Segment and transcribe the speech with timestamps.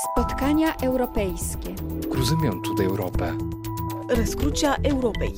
[0.00, 1.75] Spotkania europejskie.
[2.11, 3.33] Cruzymentu Europę.
[4.09, 5.33] Răscrucea Europei.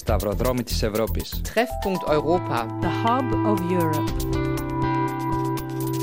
[0.00, 1.40] Stavrodromy της Ευρώπης.
[1.42, 2.66] Treffpunkt Europa.
[2.80, 4.12] The hub of Europe.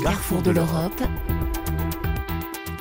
[0.02, 1.08] Carrefour de l'Europe.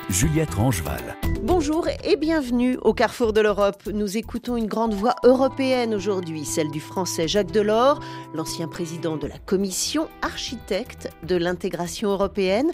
[0.10, 1.16] Juliette Rangeval.
[1.44, 3.84] Bonjour et bienvenue au Carrefour de l'Europe.
[3.94, 8.00] Nous écoutons une grande voix européenne aujourd'hui, celle du français Jacques Delors,
[8.34, 12.72] l'ancien président de la Commission, architecte de l'intégration européenne.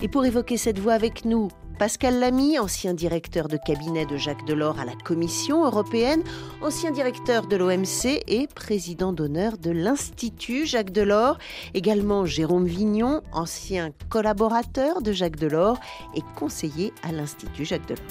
[0.00, 1.48] Et pour évoquer cette voix avec nous,
[1.82, 6.22] Pascal Lamy, ancien directeur de cabinet de Jacques Delors à la Commission européenne,
[6.60, 11.38] ancien directeur de l'OMC et président d'honneur de l'Institut Jacques Delors.
[11.74, 15.80] Également Jérôme Vignon, ancien collaborateur de Jacques Delors
[16.14, 18.04] et conseiller à l'Institut Jacques Delors.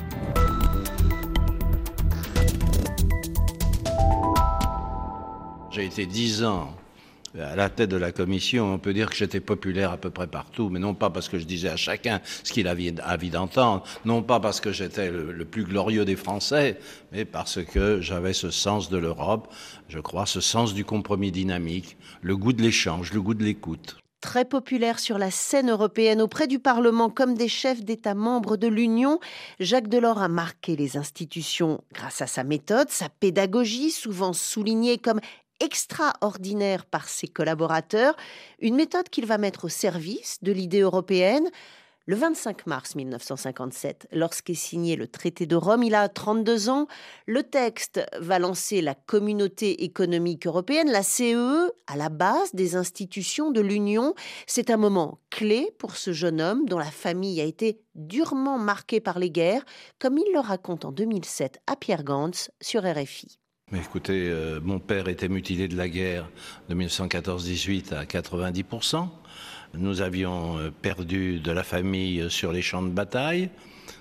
[5.69, 6.73] J'ai été dix ans
[7.39, 10.27] à la tête de la commission, on peut dire que j'étais populaire à peu près
[10.27, 13.83] partout, mais non pas parce que je disais à chacun ce qu'il avait envie d'entendre,
[14.05, 16.77] non pas parce que j'étais le, le, plus glorieux des Français,
[17.11, 19.47] mais parce que j'avais ce sens de l'Europe,
[19.87, 23.97] je crois, ce sens du compromis dynamique, le goût de l'échange, le goût de l'écoute.
[24.21, 28.67] Très populaire sur la scène européenne auprès du Parlement comme des chefs d'État membres de
[28.67, 29.19] l'Union,
[29.59, 35.19] Jacques Delors a marqué les institutions grâce à sa méthode, sa pédagogie, souvent soulignée comme
[35.61, 38.15] extraordinaire par ses collaborateurs,
[38.59, 41.49] une méthode qu'il va mettre au service de l'idée européenne.
[42.07, 46.87] Le 25 mars 1957, lorsqu'est signé le traité de Rome, il a 32 ans.
[47.27, 52.75] Le texte va lancer la communauté économique européenne, la CEE, e, à la base des
[52.75, 54.15] institutions de l'Union.
[54.47, 58.99] C'est un moment clé pour ce jeune homme dont la famille a été durement marquée
[58.99, 59.63] par les guerres,
[59.99, 63.37] comme il le raconte en 2007 à Pierre Gantz sur RFI.
[63.73, 66.29] Écoutez, euh, mon père était mutilé de la guerre
[66.67, 69.07] de 1914-18 à 90%.
[69.75, 73.49] Nous avions euh, perdu de la famille sur les champs de bataille.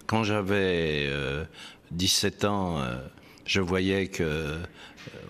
[0.06, 1.44] Quand j'avais euh,
[1.92, 2.96] 17 ans, euh,
[3.44, 4.58] je voyais que euh,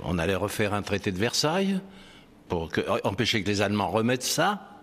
[0.05, 1.81] on allait refaire un traité de Versailles
[2.49, 2.71] pour
[3.05, 4.81] empêcher que les Allemands remettent ça.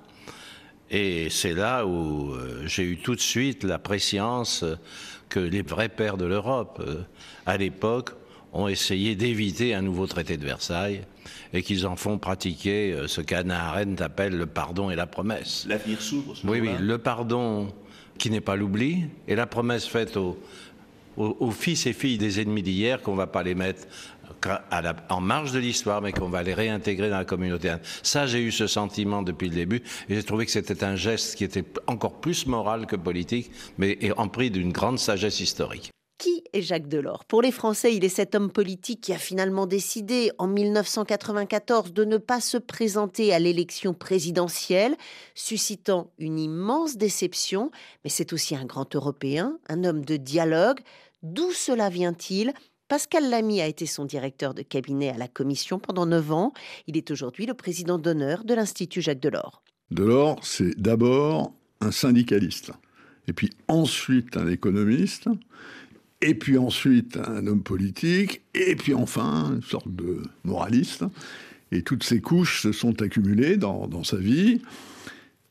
[0.90, 4.64] Et c'est là où euh, j'ai eu tout de suite la préscience
[5.30, 6.82] que les vrais pères de l'Europe,
[7.46, 8.12] à l'époque,
[8.54, 11.02] ont essayé d'éviter un nouveau traité de Versailles
[11.54, 15.66] et qu'ils en font pratiquer euh, ce qu'Anna Arendt appelle le pardon et la promesse.
[15.68, 16.36] L'avenir s'ouvre.
[16.44, 17.68] Oui, oui, le pardon
[18.18, 20.38] qui n'est pas l'oubli et la promesse faite aux,
[21.18, 23.88] aux, aux, fils et filles des ennemis d'hier qu'on ne va pas les mettre
[24.46, 27.74] la, en marge de l'histoire, mais qu'on va les réintégrer dans la communauté.
[28.04, 31.36] Ça, j'ai eu ce sentiment depuis le début, et j'ai trouvé que c'était un geste
[31.36, 35.92] qui était encore plus moral que politique, mais empris d'une grande sagesse historique.
[36.18, 37.26] Qui est Jacques Delors?
[37.26, 42.06] Pour les Français, il est cet homme politique qui a finalement décidé en 1994 de
[42.06, 44.96] ne pas se présenter à l'élection présidentielle,
[45.36, 47.70] suscitant une immense déception,
[48.04, 50.80] mais c'est aussi un grand Européen, un homme de dialogue.
[51.22, 52.52] D'où cela vient-il?
[52.88, 56.52] Pascal Lamy a été son directeur de cabinet à la Commission pendant neuf ans.
[56.88, 59.62] Il est aujourd'hui le président d'honneur de l'Institut Jacques Delors.
[59.92, 62.72] Delors, c'est d'abord un syndicaliste,
[63.28, 65.28] et puis ensuite un économiste,
[66.22, 71.04] et puis ensuite un homme politique, et puis enfin une sorte de moraliste.
[71.72, 74.62] Et toutes ces couches se sont accumulées dans, sa vie.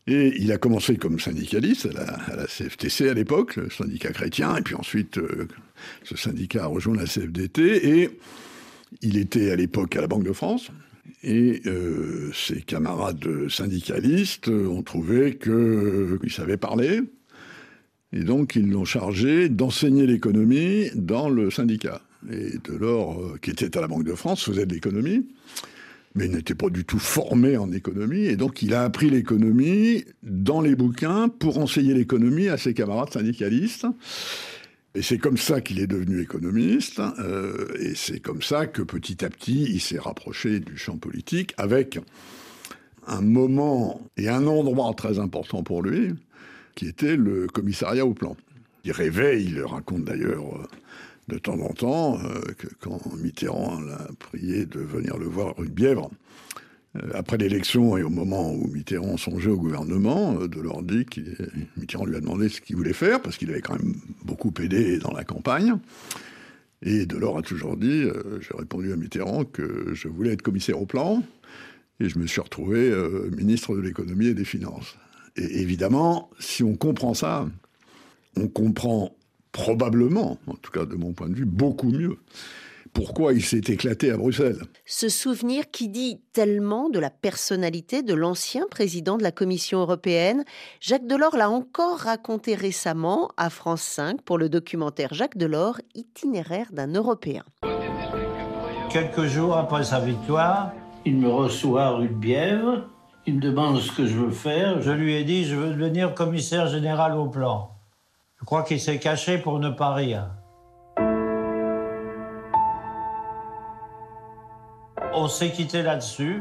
[0.07, 4.57] Et il a commencé comme syndicaliste à la, à CFTC à l'époque, le syndicat chrétien,
[4.57, 5.49] et puis ensuite euh,
[6.05, 8.11] ce syndicat a rejoint la CFDT, et
[9.03, 10.71] il était à l'époque à la Banque de France.
[11.23, 17.01] Et euh, ses camarades syndicalistes ont trouvé qu'il euh, savait parler,
[18.17, 22.01] et donc, ils l'ont chargé d'enseigner l'économie dans le syndicat.
[22.33, 25.29] Et Delors, euh, qui était à la Banque de France, faisait de l'économie,
[26.15, 28.25] mais n'était pas du tout formé en économie.
[28.25, 33.13] Et donc, il a appris l'économie dans les bouquins pour enseigner l'économie à ses camarades
[33.13, 33.87] syndicalistes.
[34.95, 37.03] Et c'est comme ça qu'il est devenu économiste.
[37.19, 41.53] Euh, et c'est comme ça que petit à petit, il s'est rapproché du champ politique
[41.59, 41.99] avec
[43.07, 46.15] un moment et un endroit très important pour lui,
[46.77, 48.37] qui était le commissariat au plan.
[48.85, 50.65] Il rêvait, il le raconte d'ailleurs euh,
[51.27, 55.67] de temps en temps, euh, que quand Mitterrand l'a prié de venir le voir rue
[55.67, 56.09] de Bièvre,
[56.95, 61.21] euh, après l'élection et au moment où Mitterrand songeait au gouvernement, de leur dit que
[61.77, 63.95] Mitterrand lui a demandé ce qu'il voulait faire, parce qu'il avait quand même
[64.25, 65.75] beaucoup aidé dans la campagne.
[66.83, 68.05] Et Delors a toujours dit,
[68.41, 71.23] j'ai répondu à Mitterrand que je voulais être commissaire au plan,
[72.01, 72.93] et je me suis retrouvé
[73.35, 74.97] ministre de l'économie et des finances.
[75.37, 77.47] Et évidemment, si on comprend ça,
[78.37, 79.13] on comprend
[79.53, 82.19] probablement, en tout cas de mon point de vue, beaucoup mieux
[82.97, 84.63] pourquoi il s'est éclaté à Bruxelles.
[84.87, 90.45] Ce souvenir qui dit tellement de la personnalité de l'ancien président de la Commission européenne,
[90.81, 96.69] Jacques Delors l'a encore raconté récemment à France 5 pour le documentaire Jacques Delors, itinéraire
[96.73, 97.45] d'un Européen.
[98.91, 100.73] Quelques jours après sa victoire,
[101.05, 102.89] il me reçoit rue de Bièvre.
[103.29, 104.81] Il me demande ce que je veux faire.
[104.83, 107.73] Je lui ai dit je veux devenir commissaire général au plan.
[108.39, 110.29] Je crois qu'il s'est caché pour ne pas rire.
[115.13, 116.41] On s'est quitté là-dessus.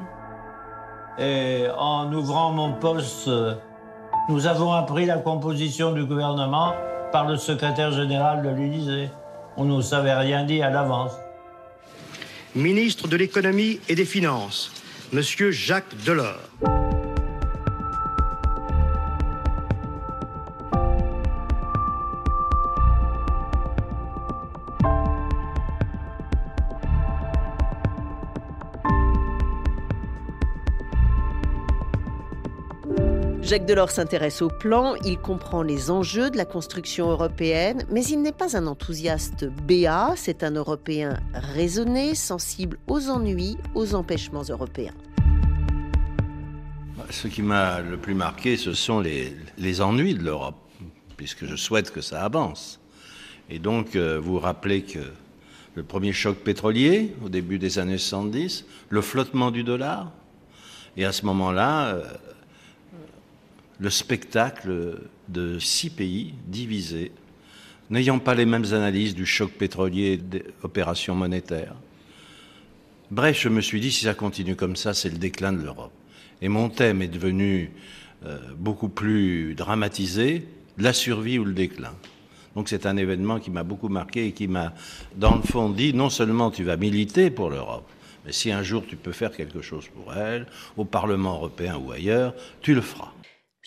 [1.17, 3.31] Et en ouvrant mon poste,
[4.29, 6.73] nous avons appris la composition du gouvernement
[7.11, 9.09] par le secrétaire général de l'Élysée.
[9.57, 11.13] On ne savait rien dit à l'avance.
[12.53, 14.71] Ministre de l'économie et des finances,
[15.13, 16.39] Monsieur Jacques Delors.
[33.45, 38.23] Jacques Delors s'intéresse au plan, il comprend les enjeux de la construction européenne, mais il
[38.23, 44.95] n'est pas un enthousiaste béat, c'est un Européen raisonné, sensible aux ennuis, aux empêchements européens.
[47.11, 50.57] Ce qui m'a le plus marqué, ce sont les, les ennuis de l'Europe,
[51.15, 52.79] puisque je souhaite que ça avance.
[53.51, 55.11] Et donc, euh, vous rappelez que
[55.75, 60.11] le premier choc pétrolier, au début des années 70, le flottement du dollar,
[60.97, 62.03] et à ce moment-là, euh,
[63.79, 67.11] le spectacle de six pays divisés,
[67.89, 71.75] n'ayant pas les mêmes analyses du choc pétrolier et des opérations monétaires.
[73.11, 75.93] Bref, je me suis dit, si ça continue comme ça, c'est le déclin de l'Europe.
[76.41, 77.71] Et mon thème est devenu
[78.25, 80.47] euh, beaucoup plus dramatisé,
[80.77, 81.93] la survie ou le déclin.
[82.55, 84.73] Donc c'est un événement qui m'a beaucoup marqué et qui m'a,
[85.15, 87.87] dans le fond, dit, non seulement tu vas militer pour l'Europe,
[88.25, 90.47] mais si un jour tu peux faire quelque chose pour elle,
[90.77, 93.11] au Parlement européen ou ailleurs, tu le feras.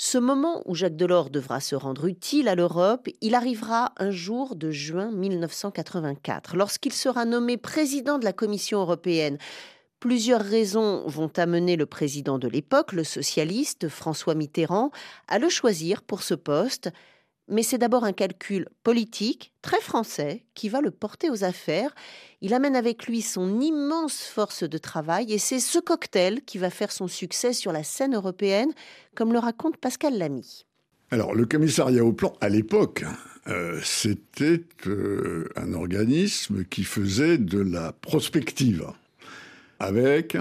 [0.01, 4.55] Ce moment où Jacques Delors devra se rendre utile à l'Europe, il arrivera un jour
[4.55, 9.39] de juin 1984, lorsqu'il sera nommé président de la Commission européenne.
[9.99, 14.93] Plusieurs raisons vont amener le président de l'époque, le socialiste François Mitterrand,
[15.27, 16.93] à le choisir pour ce poste
[17.49, 21.95] mais c'est d'abord un calcul politique, très français, qui va le porter aux affaires.
[22.41, 26.71] Il amène avec lui son immense force de travail et c'est ce cocktail qui va
[26.71, 28.73] faire son succès sur la scène européenne,
[29.15, 30.67] comme le raconte Pascal Lamy.
[31.11, 33.05] Alors, le commissariat au plan, à l'époque,
[33.47, 38.87] euh, c'était euh, un organisme qui faisait de la prospective
[39.81, 40.37] avec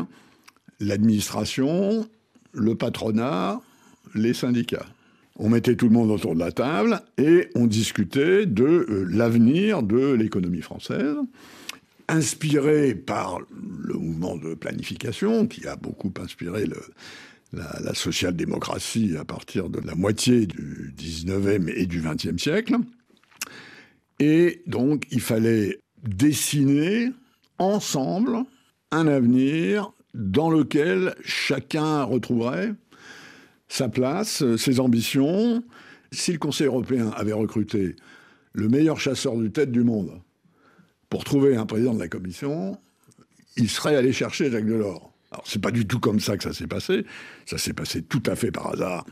[0.81, 2.07] l'administration,
[2.51, 3.61] le patronat,
[4.13, 4.85] les syndicats.
[5.39, 9.83] On mettait tout le monde autour de la table et on discutait de euh, l'avenir
[9.83, 11.15] de l'économie française,
[12.07, 16.65] inspiré par le mouvement de planification qui a beaucoup inspiré
[17.53, 22.75] la, social-démocratie à partir de la moitié du 19e et du 20e siècle.
[24.19, 27.11] Et donc, il fallait dessiner
[27.59, 28.37] ensemble
[28.91, 32.73] un avenir dans lequel chacun retrouverait
[33.67, 35.63] sa place, euh, ses ambitions.
[36.11, 37.95] Si le Conseil européen avait recruté
[38.53, 40.21] le meilleur chasseur de tête du monde
[41.09, 42.77] pour trouver un président de la Commission,
[43.55, 45.13] il serait allé chercher Jacques Delors.
[45.31, 47.05] Alors c'est pas du tout comme ça que ça s'est passé.
[47.45, 49.05] Ça s'est passé tout à fait par hasard.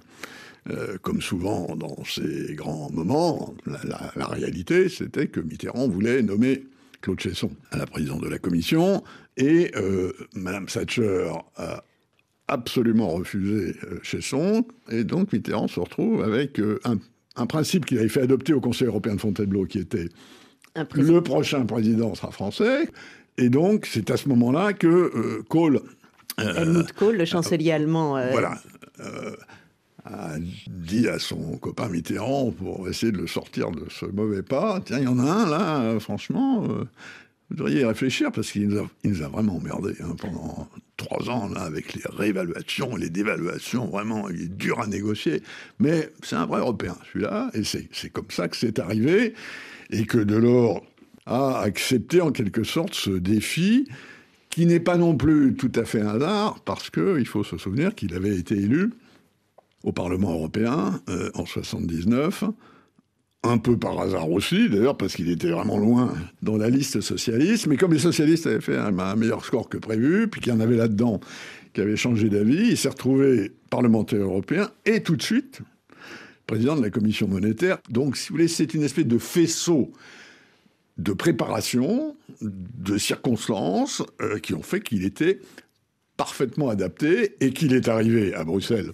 [0.72, 6.64] Euh, comme souvent dans ces grands moments, la, réalité, c'était que Mitterrand voulait nommer
[7.02, 9.04] Claude Chesson à la présidence de la Commission,
[9.38, 11.84] et euh, Madame Thatcher a
[12.48, 16.80] absolument refusé euh, chez son, et donc Mitterrand se retrouve avec euh,
[17.36, 20.10] un, principe qu'il avait fait adopter au Conseil européen de Fontainebleau, qui était
[20.94, 22.90] le prochain président sera français,
[23.38, 25.82] et donc c'est à ce moment-là que euh, Kohl...
[26.38, 28.20] Helmut Kohl, le chancelier allemand...
[28.32, 28.60] Voilà
[30.08, 30.36] a
[30.68, 35.00] dit à son copain Mitterrand pour essayer de le sortir de ce mauvais pas, tiens,
[35.00, 39.22] il y en a un là, franchement, vous devriez y réfléchir parce qu'il nous, nous,
[39.24, 40.68] a vraiment emmerdé hein, pendant
[41.06, 43.88] trois ans là, avec les réévaluations, les dévaluations.
[43.88, 45.42] Vraiment, il est dur à négocier.
[45.80, 47.52] Mais c'est un vrai Européen, celui-là.
[47.54, 49.34] Et c'est comme ça que c'est arrivé.
[49.92, 50.84] Et que Delors
[51.26, 53.88] a accepté en quelque sorte ce défi
[54.50, 57.94] qui n'est pas non plus tout à fait un hasard parce qu'il faut se souvenir
[57.94, 58.92] qu'il avait été élu
[59.84, 62.46] au Parlement européen euh, en 79
[63.46, 67.68] un peu par hasard aussi, d'ailleurs, parce qu'il était vraiment loin dans la liste socialiste.
[67.68, 70.60] Mais comme les socialistes avaient fait un, meilleur score que prévu, puis qu'il y en
[70.60, 71.20] avait là-dedans
[71.74, 75.62] qui avait changé d'avis, il s'est retrouvé parlementaire européen et tout de suite
[76.48, 77.80] président de la commission monétaire.
[77.90, 79.92] Donc, si vous voulez, c'est une espèce de faisceau
[80.98, 85.40] de préparation, de circonstances euh, qui ont fait qu'il était
[86.18, 88.94] parfaitement adapté et qu'il est arrivé à Bruxelles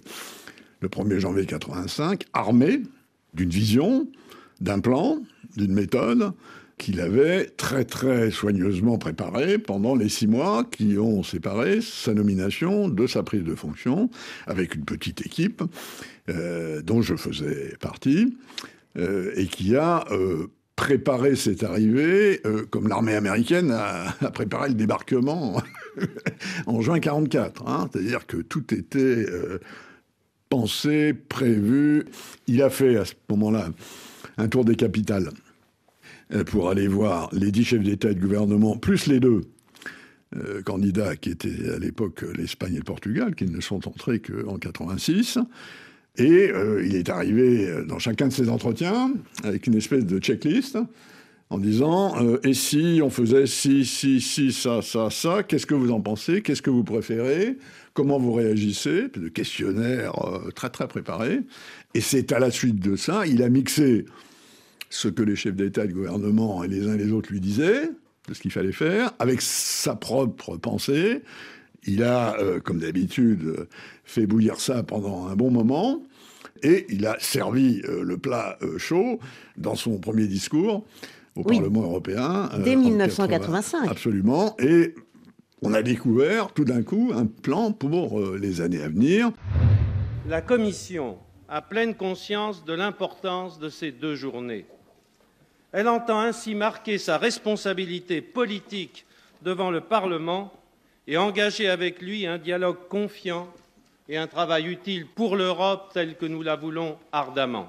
[0.82, 2.82] le 1er janvier 85, armé
[3.34, 4.08] d'une vision,
[4.62, 5.18] d'un plan,
[5.56, 6.32] d'une méthode
[6.78, 12.88] qu'il avait très très soigneusement préparé pendant les six mois qui ont séparé sa nomination
[12.88, 14.10] de sa prise de fonction
[14.46, 15.62] avec une petite équipe
[16.28, 18.36] euh, dont je faisais partie
[18.96, 22.40] euh, et qui a euh, préparé cette arrivée
[22.70, 25.62] comme l'armée américaine a, préparé le débarquement
[26.66, 27.68] en juin 44.
[27.68, 27.88] Hein.
[27.92, 29.26] C'est-à-dire que tout était
[30.48, 32.06] pensé, prévu.
[32.46, 33.68] Il a fait à ce moment-là
[34.38, 35.30] un tour des capitales
[36.32, 39.42] euh, pour aller voir les dix chefs d'État et de gouvernement, plus les deux
[40.36, 44.56] euh, candidats qui étaient à l'époque l'Espagne et le Portugal, qui ne sont entrés qu'en
[44.56, 45.38] 86.
[46.16, 49.12] Et euh, il est arrivé dans chacun de ces entretiens
[49.44, 50.78] avec une espèce de checklist
[51.52, 55.90] en disant Et si on faisait si, si, si, ça, ça, ça, qu'est-ce que vous
[55.90, 56.40] en pensez?
[56.40, 57.58] Qu'est-ce que vous préférez?
[57.92, 59.08] Comment vous réagissez?
[59.08, 60.14] De questionnaires
[60.54, 61.40] très, très préparés.
[61.94, 64.06] Et c'est à la suite de ça, il a mixé
[64.88, 67.40] ce que les chefs d'État et de gouvernement et les uns et les autres lui
[67.40, 67.90] disaient,
[68.28, 71.22] de ce qu'il fallait faire, avec sa propre pensée.
[71.84, 73.66] Il a, euh, comme d'habitude,
[74.04, 76.02] fait bouillir ça pendant un bon moment,
[76.62, 79.18] et il a servi euh, le plat euh, chaud
[79.56, 80.86] dans son premier discours
[81.36, 82.50] au Parlement européen.
[82.62, 83.90] Dès 1985.
[83.90, 84.94] absolument, et
[85.62, 89.30] on a découvert tout d'un coup un plan pour les années à venir.
[90.28, 94.66] La Commission a pleine conscience de l'importance de ces deux journées.
[95.72, 99.06] Elle entend ainsi marquer sa responsabilité politique
[99.42, 100.52] devant le Parlement
[101.06, 103.48] et engager avec lui un dialogue confiant
[104.08, 107.68] et un travail utile pour l'Europe tel que nous la voulons ardemment.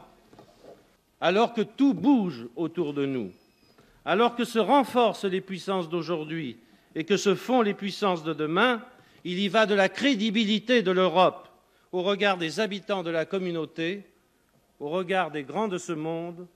[1.21, 3.31] Alors que tout bouge autour de nous,
[4.05, 6.57] alors que se renforcent les puissances d'aujourd'hui
[6.95, 8.81] et que se font les puissances de demain,
[9.23, 11.47] il y va de la crédibilité de l'Europe
[11.91, 14.03] au regard des habitants de la communauté,
[14.79, 16.47] au regard des grands de ce monde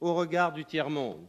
[0.00, 1.24] au regard du tiers-monde.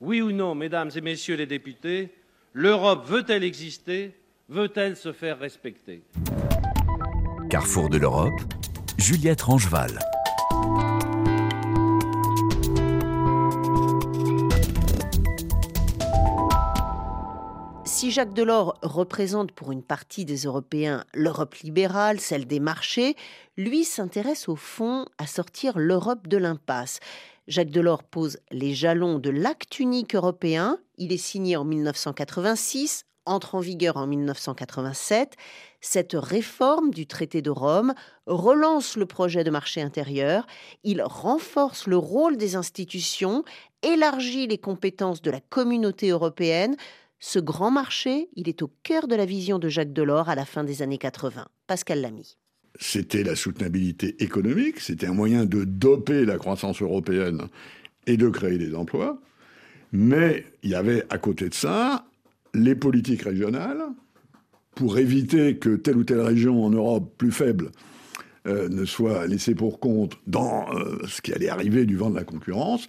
[0.00, 2.10] Oui ou non, mesdames et messieurs les députés,
[2.52, 4.14] l'Europe veut-elle exister
[4.48, 6.02] Veut-elle se faire respecter?
[7.48, 8.40] Carrefour de l'Europe,
[8.98, 9.96] Juliette Rangeval.
[18.00, 23.14] Si Jacques Delors représente pour une partie des Européens l'Europe libérale, celle des marchés,
[23.58, 27.00] lui s'intéresse au fond à sortir l'Europe de l'impasse.
[27.46, 30.78] Jacques Delors pose les jalons de l'acte unique européen.
[30.96, 35.36] Il est signé en 1986, entre en vigueur en 1987.
[35.82, 37.92] Cette réforme du traité de Rome
[38.24, 40.46] relance le projet de marché intérieur,
[40.84, 43.44] il renforce le rôle des institutions,
[43.82, 46.76] élargit les compétences de la communauté européenne.
[47.22, 50.46] Ce grand marché, il est au cœur de la vision de Jacques Delors à la
[50.46, 51.46] fin des années 80.
[51.66, 52.36] Pascal Lamy
[52.78, 57.48] c'était la soutenabilité économique, c'était un moyen de doper la croissance européenne
[58.06, 59.20] et de créer des emplois.
[59.92, 62.06] Mais il y avait à côté de ça
[62.54, 63.82] les politiques régionales
[64.74, 67.70] pour éviter que telle ou telle région en Europe plus faible
[68.46, 72.16] euh, ne soit laissée pour compte dans euh, ce qui allait arriver du vent de
[72.16, 72.86] la concurrence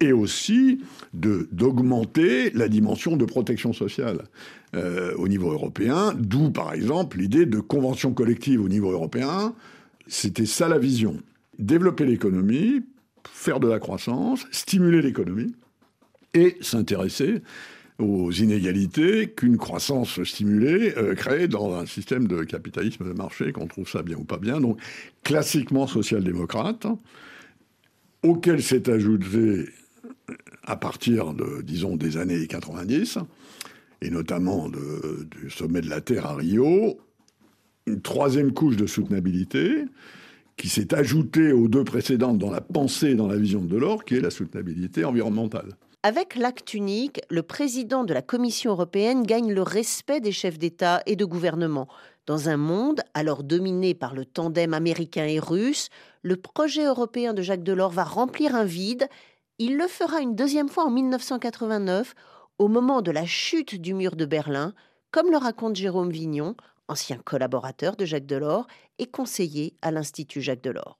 [0.00, 0.80] et aussi
[1.12, 4.24] d'augmenter la dimension de protection sociale
[4.74, 9.54] euh, au niveau européen, d'où par exemple l'idée de convention collective au niveau européen.
[10.06, 11.16] C'était ça la vision.
[11.58, 12.82] Développer l'économie,
[13.28, 15.54] faire de la croissance, stimuler l'économie
[16.34, 17.42] et s'intéresser
[17.98, 23.66] aux inégalités qu'une croissance stimulée euh, crée dans un système de capitalisme de marché, qu'on
[23.66, 24.60] trouve ça bien ou pas bien.
[24.60, 24.78] Donc,
[25.24, 26.86] classiquement social-démocrate,
[28.22, 29.66] auquel s'est ajouté
[30.64, 33.18] à partir de, disons, des années 90,
[34.02, 36.98] et notamment du sommet de la Terre à Rio,
[37.86, 39.84] une troisième couche de soutenabilité
[40.56, 44.04] qui s'est ajoutée aux deux précédentes dans la pensée et dans la vision de Delors,
[44.04, 45.76] qui est la soutenabilité environnementale.
[46.02, 51.02] Avec l'acte unique, le président de la Commission européenne gagne le respect des chefs d'État
[51.06, 51.88] et de gouvernement.
[52.26, 55.88] Dans un monde alors dominé par le tandem américain et russe,
[56.22, 59.08] le projet européen de Jacques Delors va remplir un vide
[59.58, 62.14] il le fera une deuxième fois en 1989,
[62.58, 64.74] au moment de la chute du mur de Berlin,
[65.10, 66.56] comme le raconte Jérôme Vignon,
[66.88, 68.66] ancien collaborateur de Jacques Delors
[68.98, 70.98] et conseiller à l'Institut Jacques Delors.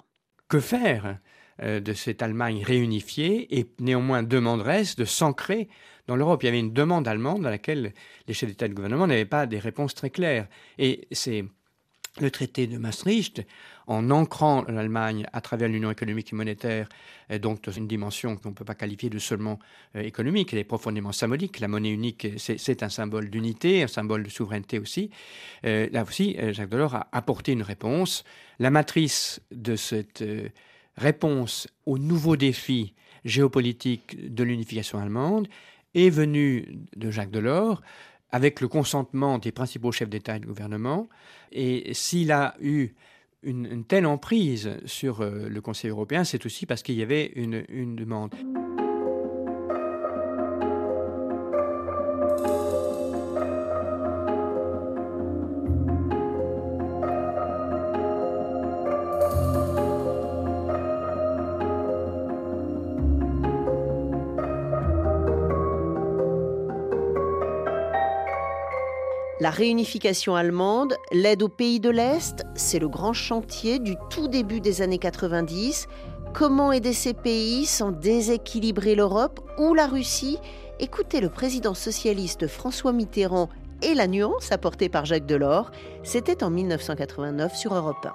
[0.49, 1.19] Que faire
[1.63, 5.69] euh, de cette Allemagne réunifiée et néanmoins demanderesse de s'ancrer
[6.07, 6.43] dans l'Europe?
[6.43, 7.93] Il y avait une demande allemande à laquelle
[8.27, 10.49] les chefs d'État et de gouvernement n'avaient pas des réponses très claires.
[10.79, 11.45] Et c'est
[12.21, 13.47] le traité de Maastricht
[13.89, 16.89] en ancrant l'Allemagne à travers l'Union économique et monétaire,
[17.41, 19.59] donc dans une dimension qu'on ne peut pas qualifier de seulement
[19.97, 21.59] euh, économique, elle est profondément symbolique.
[21.61, 25.11] La monnaie unique, c'est un symbole d'unité, un symbole de souveraineté aussi.
[25.65, 28.25] Euh, là aussi, euh, Jacques Delors a apporté une réponse.
[28.59, 30.25] La matrice de cette
[30.97, 35.49] réponse aux nouveaux défis géopolitiques de l'unification allemande
[35.95, 37.83] est venue de Jacques Delors
[38.31, 41.09] avec le consentement des principaux chefs d'État et de gouvernement.
[41.53, 42.91] Et s'il a eu
[43.49, 47.97] une, telle emprise sur euh, le Conseil européen, c'est aussi parce qu'il y avait une
[47.97, 48.35] demande.
[69.59, 74.83] Réunification allemande, l'aide aux pays de l'Est, c'est le grand chantier du tout début des
[74.83, 75.89] années 90.
[76.33, 80.39] Comment aider ces pays sans déséquilibrer l'Europe ou la Russie?
[80.79, 83.49] Écoutez le président socialiste François Mitterrand
[83.83, 85.73] et la nuance apportée par Jacques Delors.
[86.05, 88.13] C'était en 1989 sur Europe 1.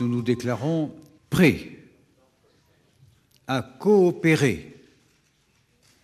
[0.00, 0.90] Nous nous déclarons
[1.30, 1.70] prêts
[3.46, 4.74] à coopérer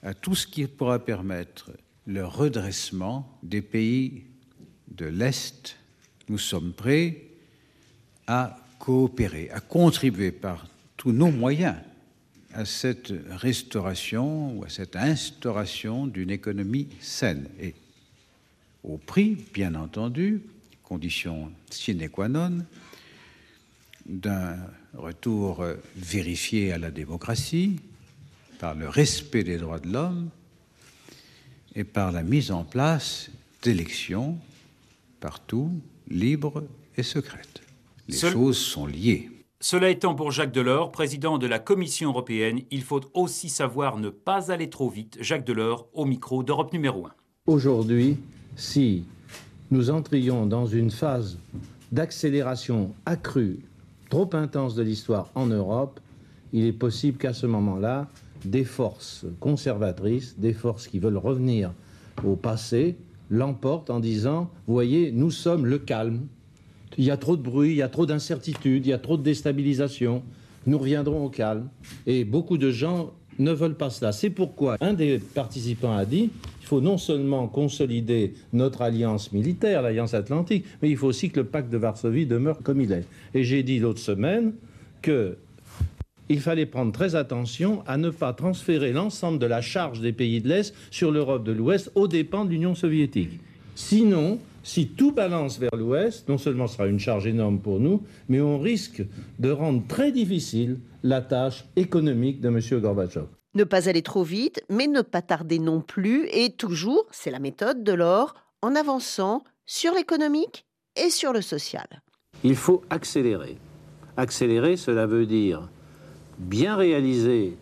[0.05, 1.73] à tout ce qui pourra permettre
[2.07, 4.25] le redressement des pays
[4.89, 5.77] de l'Est.
[6.29, 7.23] Nous sommes prêts
[8.27, 10.67] à coopérer, à contribuer par
[10.97, 11.77] tous nos moyens
[12.55, 17.75] à cette restauration ou à cette instauration d'une économie saine et
[18.85, 20.43] au prix, bien entendu,
[20.83, 22.65] condition sine qua non,
[24.05, 24.57] d'un
[24.95, 25.65] retour
[25.97, 27.79] vérifié à la démocratie
[28.59, 30.31] par le respect des droits de l'homme
[31.75, 33.31] et par la mise en place
[33.63, 34.37] d'élections
[35.21, 35.71] partout
[36.09, 36.65] libres
[36.97, 37.63] et secrètes.
[38.09, 39.31] Les choses sont liées.
[39.61, 44.11] Cela étant pour Jacques Delors, président de la Commission européenne, il faut aussi savoir ne
[44.11, 45.19] pas aller trop vite.
[45.21, 47.13] Jacques Delors au micro d'Europe numéro 1.
[47.47, 48.17] Aujourd'hui,
[48.57, 49.05] si
[49.71, 51.39] nous entrions dans une phase
[51.93, 53.61] d'accélération accrue,
[54.11, 56.01] trop intense de l'histoire en Europe,
[56.53, 58.09] il est possible qu'à ce moment-là,
[58.45, 61.73] des forces conservatrices, des forces qui veulent revenir
[62.25, 62.97] au passé,
[63.31, 66.27] l'emportent en disant, voyez, nous sommes le calme.
[66.99, 69.17] Il y a trop de bruit, il y a trop d'incertitude, il y a trop
[69.17, 70.23] de déstabilisation.
[70.67, 71.69] Nous reviendrons au calme.
[72.07, 74.13] Et beaucoup de gens ne veulent pas cela.
[74.13, 79.83] C'est pourquoi un des participants a dit, il faut non seulement consolider notre alliance militaire,
[79.83, 83.05] l'alliance atlantique, mais il faut aussi que le pacte de Varsovie demeure comme il est.
[83.35, 84.53] Et j'ai dit l'autre semaine
[85.01, 85.39] que
[86.29, 90.41] il fallait prendre très attention à ne pas transférer l'ensemble de la charge des pays
[90.41, 93.41] de l'Est sur l'Europe de l'Ouest aux dépens de l'Union soviétique.
[93.75, 98.03] Sinon, si tout balance vers l'Ouest, non seulement ce sera une charge énorme pour nous,
[98.29, 99.03] mais on risque
[99.39, 102.81] de rendre très difficile la tâche économique de M.
[102.81, 103.27] Gorbatchev.
[103.55, 107.41] Ne pas aller trop vite, mais ne pas tarder non plus, et toujours, c'est la
[107.41, 110.65] méthode de l'or, en avançant sur l'économique
[110.97, 111.87] et sur le social.
[112.45, 113.59] Il faut accélérer.
[114.17, 115.69] Accélérer, cela veut dire
[116.43, 117.57] bien réaliser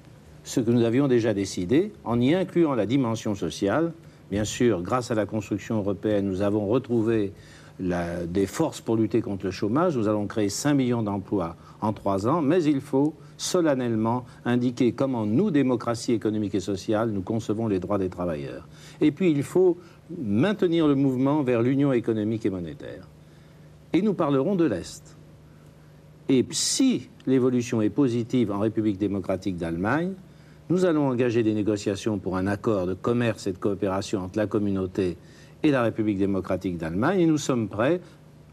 [0.45, 3.93] ce que nous avions déjà décidé, en y incluant la dimension sociale.
[4.31, 7.33] Bien sûr, grâce à la construction européenne, nous avons retrouvé
[7.79, 9.97] des forces pour lutter contre le chômage.
[9.97, 15.25] Nous allons créer 5 millions d'emplois en trois ans, mais il faut solennellement indiquer comment
[15.25, 18.69] nous, démocratie économique et sociale, nous concevons les droits des travailleurs.
[19.01, 19.79] Et puis il faut
[20.19, 23.09] maintenir le mouvement vers l'union économique et monétaire.
[23.93, 25.16] Et nous parlerons de l'Est.
[26.33, 30.12] Et si l'évolution est positive en République démocratique d'Allemagne,
[30.69, 34.47] nous allons engager des négociations pour un accord de commerce et de coopération entre la
[34.47, 35.16] communauté
[35.64, 37.19] et la République démocratique d'Allemagne.
[37.19, 38.01] Et nous sommes prêts,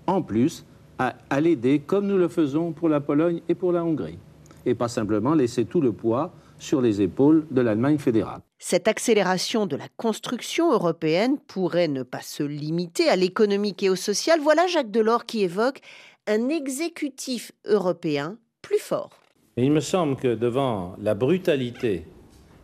[0.07, 0.65] en plus,
[0.97, 4.17] à, l'aider comme nous le faisons pour la Pologne et pour la Hongrie.
[4.65, 8.41] Et pas simplement laisser tout le poids sur les épaules de l'Allemagne fédérale.
[8.57, 13.95] Cette accélération de la construction européenne pourrait ne pas se limiter à l'économique et au
[13.95, 14.39] social.
[14.41, 15.81] Voilà Jacques Delors qui évoque
[16.27, 19.09] un exécutif européen plus fort.
[19.55, 22.05] il me semble que devant la brutalité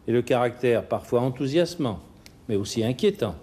[0.05, 2.01] et le caractère parfois enthousiasmant,
[2.49, 3.35] mais aussi inquiétant,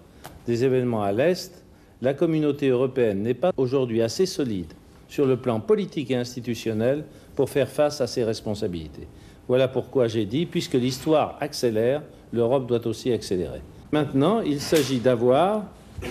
[0.47, 1.65] des événements à l'Est,
[2.03, 4.73] la communauté européenne n'est pas aujourd'hui assez solide
[5.09, 7.05] sur le plan politique et institutionnel
[7.35, 9.09] pour faire face à ses responsabilités.
[9.49, 12.03] Voilà pourquoi j'ai dit, puisque l'histoire accélère,
[12.33, 13.63] l'Europe doit aussi accélérer.
[13.91, 15.65] Maintenant, il s'agit d'avoir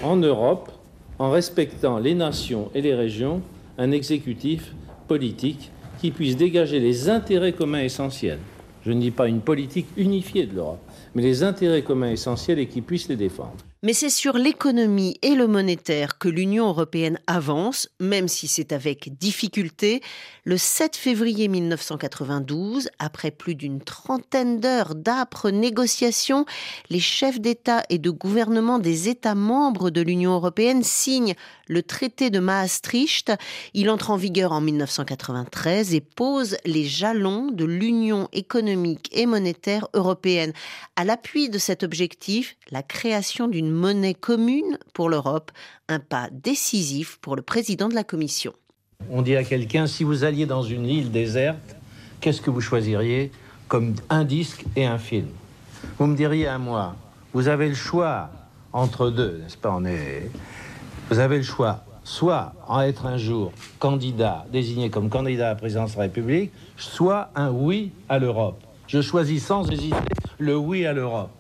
[0.04, 0.72] en Europe,
[1.20, 3.42] en respectant les nations et les régions,
[3.80, 4.74] un exécutif
[5.08, 8.40] politique qui puisse dégager les intérêts communs essentiels.
[8.86, 10.82] Je ne dis pas une politique unifiée de l'Europe,
[11.16, 13.56] mais les intérêts communs essentiels et qui puisse les défendre.
[13.82, 19.18] Mais c'est sur l'économie et le monétaire que l'Union européenne avance, même si c'est avec
[19.18, 20.02] difficulté.
[20.44, 26.46] Le 7 février 1992, après plus d'une trentaine d'heures d'âpres négociations,
[26.90, 31.36] les chefs d'État et de gouvernement des États membres de l'Union européenne signent
[31.68, 33.32] le traité de Maastricht.
[33.74, 39.88] Il entre en vigueur en 1993 et pose les jalons de l'Union économique et monétaire
[39.94, 40.52] européenne.
[40.98, 45.52] À l'appui de cet objectif, la création d'une monnaie commune pour l'Europe,
[45.88, 48.54] un pas décisif pour le président de la Commission.
[49.10, 51.76] On dit à quelqu'un, si vous alliez dans une île déserte,
[52.22, 53.32] qu'est-ce que vous choisiriez
[53.68, 55.28] comme un disque et un film?
[55.98, 56.96] Vous me diriez à moi,
[57.34, 58.30] vous avez le choix
[58.74, 60.30] entre deux, n'est-ce pas On est...
[61.10, 65.56] Vous avez le choix, soit en être un jour candidat, désigné comme candidat à la
[65.56, 68.62] présidence de la République, soit un oui à l'Europe.
[68.88, 69.96] Je choisis sans hésiter
[70.38, 71.39] le oui à l'Europe.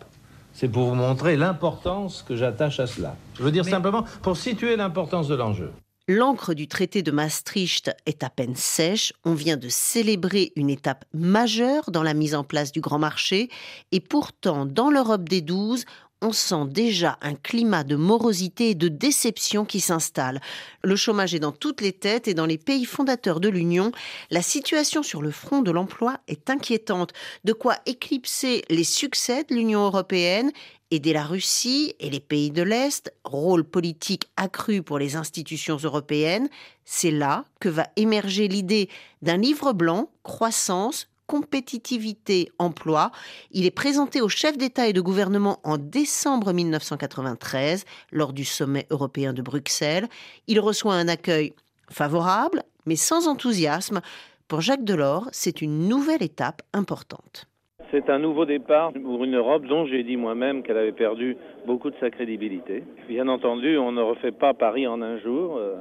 [0.59, 3.15] C'est pour vous montrer l'importance que j'attache à cela.
[3.35, 5.71] Je veux dire simplement pour situer l'importance de l'enjeu.
[6.09, 9.13] L'encre du traité de Maastricht est à peine sèche.
[9.23, 13.47] On vient de célébrer une étape majeure dans la mise en place du grand marché.
[13.93, 15.85] Et pourtant, dans l'Europe des douze,
[16.21, 20.41] on sent déjà un climat de morosité et de déception qui s'installe.
[20.83, 23.91] Le chômage est dans toutes les têtes et dans les pays fondateurs de l'Union,
[24.29, 27.13] la situation sur le front de l'emploi est inquiétante,
[27.45, 30.51] de quoi éclipser les succès de l'Union européenne
[30.91, 36.49] aider la Russie et les pays de l'Est, rôle politique accru pour les institutions européennes,
[36.83, 38.89] c'est là que va émerger l'idée
[39.21, 43.11] d'un livre blanc, croissance, compétitivité, emploi.
[43.51, 48.87] Il est présenté aux chefs d'État et de gouvernement en décembre 1993 lors du sommet
[48.89, 50.07] européen de Bruxelles.
[50.47, 51.53] Il reçoit un accueil
[51.91, 54.01] favorable, mais sans enthousiasme.
[54.47, 57.45] Pour Jacques Delors, c'est une nouvelle étape importante.
[57.91, 61.37] C'est un nouveau départ pour une Europe dont j'ai dit moi-même qu'elle avait perdu
[61.67, 62.83] beaucoup de sa crédibilité.
[63.07, 65.57] Bien entendu, on ne refait pas Paris en un jour.
[65.57, 65.75] Euh,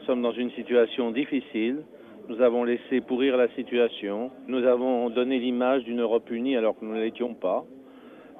[0.00, 1.84] nous sommes dans une situation difficile.
[2.28, 4.30] Nous avons laissé pourrir la situation.
[4.48, 7.64] Nous avons donné l'image d'une Europe unie alors que nous ne l'étions pas.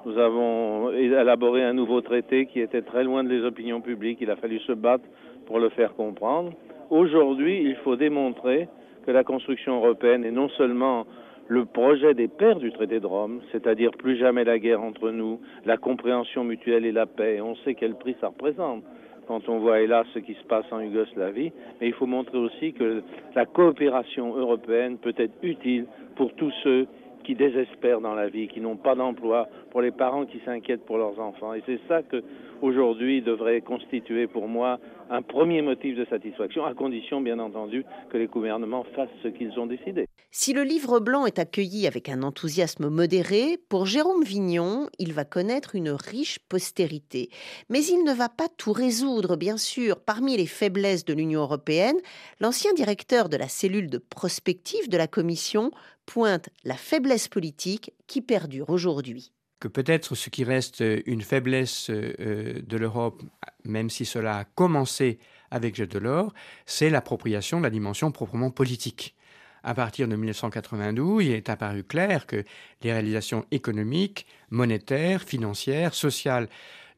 [0.05, 4.19] Nous avons élaboré un nouveau traité qui était très loin des opinions publiques.
[4.21, 5.05] Il a fallu se battre
[5.47, 6.53] pour le faire comprendre.
[6.91, 8.69] Aujourd'hui, il faut démontrer
[9.07, 11.07] que la construction européenne est non seulement
[11.47, 15.39] le projet des pères du traité de Rome, c'est-à-dire plus jamais la guerre entre nous,
[15.65, 17.41] la compréhension mutuelle et la paix.
[17.41, 18.83] On sait quel prix ça représente
[19.29, 22.73] quand on voit hélas ce qui se passe en Yougoslavie, mais il faut montrer aussi
[22.73, 23.03] que
[23.35, 26.87] la coopération européenne peut être utile pour tous ceux
[27.23, 30.97] qui désespèrent dans la vie, qui n'ont pas d'emploi, pour les parents qui s'inquiètent pour
[30.97, 31.53] leurs enfants.
[31.53, 32.23] Et c'est ça que
[32.63, 38.17] aujourd'hui devrait constituer pour moi un premier motif de satisfaction, à condition bien entendu que
[38.17, 40.07] les gouvernements fassent ce qu'ils ont décidé.
[40.31, 45.25] Si le livre blanc est accueilli avec un enthousiasme modéré, pour Jérôme Vignon, il va
[45.25, 47.29] connaître une riche postérité.
[47.69, 49.99] Mais il ne va pas tout résoudre, bien sûr.
[49.99, 51.97] Parmi les faiblesses de l'Union européenne,
[52.39, 55.71] l'ancien directeur de la cellule de prospective de la Commission
[56.05, 62.61] pointe la faiblesse politique qui perdure aujourd'hui que peut-être ce qui reste une faiblesse euh,
[62.61, 63.21] de l'Europe,
[63.65, 65.19] même si cela a commencé
[65.51, 66.33] avec Jacques Delors,
[66.65, 69.15] c'est l'appropriation de la dimension proprement politique
[69.63, 72.43] à partir de 1992, il est apparu clair que
[72.81, 76.47] les réalisations économiques, monétaires, financières, sociales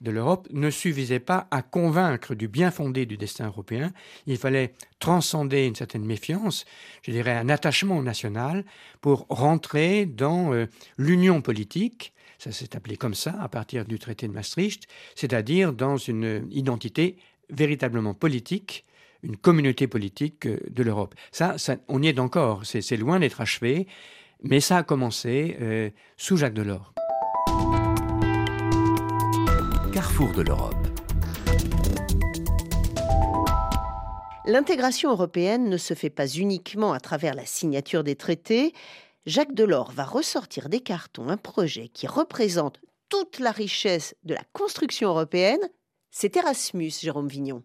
[0.01, 3.91] de l'Europe ne suffisaient pas à convaincre du bien fondé du destin européen.
[4.25, 6.65] Il fallait transcender une certaine méfiance,
[7.03, 8.65] je dirais un attachement national,
[8.99, 10.65] pour rentrer dans euh,
[10.97, 15.97] l'union politique, ça s'est appelé comme ça à partir du traité de Maastricht, c'est-à-dire dans
[15.97, 17.17] une identité
[17.51, 18.85] véritablement politique
[19.21, 21.13] une communauté politique euh, de l'Europe.
[21.31, 21.55] Ça,
[21.87, 23.85] on y est encore, c'est loin d'être achevé,
[24.41, 26.91] mais ça a commencé euh, sous Jacques Delors.
[29.93, 30.73] Carrefour de l'Europe.
[34.47, 38.73] L'intégration européenne ne se fait pas uniquement à travers la signature des traités.
[39.25, 44.43] Jacques Delors va ressortir des cartons un projet qui représente toute la richesse de la
[44.51, 45.59] construction européenne.
[46.09, 47.63] C'est Erasmus, Jérôme Vignon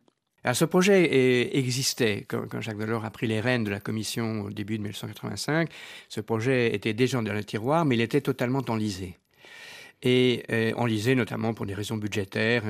[0.53, 4.77] ce projet existait quand, Jacques Delors a pris les rênes de la commission au début
[4.79, 5.69] de 1985.
[6.09, 9.19] Ce projet était déjà dans le tiroir, mais il était totalement enlisé.
[10.03, 12.65] Et euh, enlisé notamment pour des raisons budgétaires,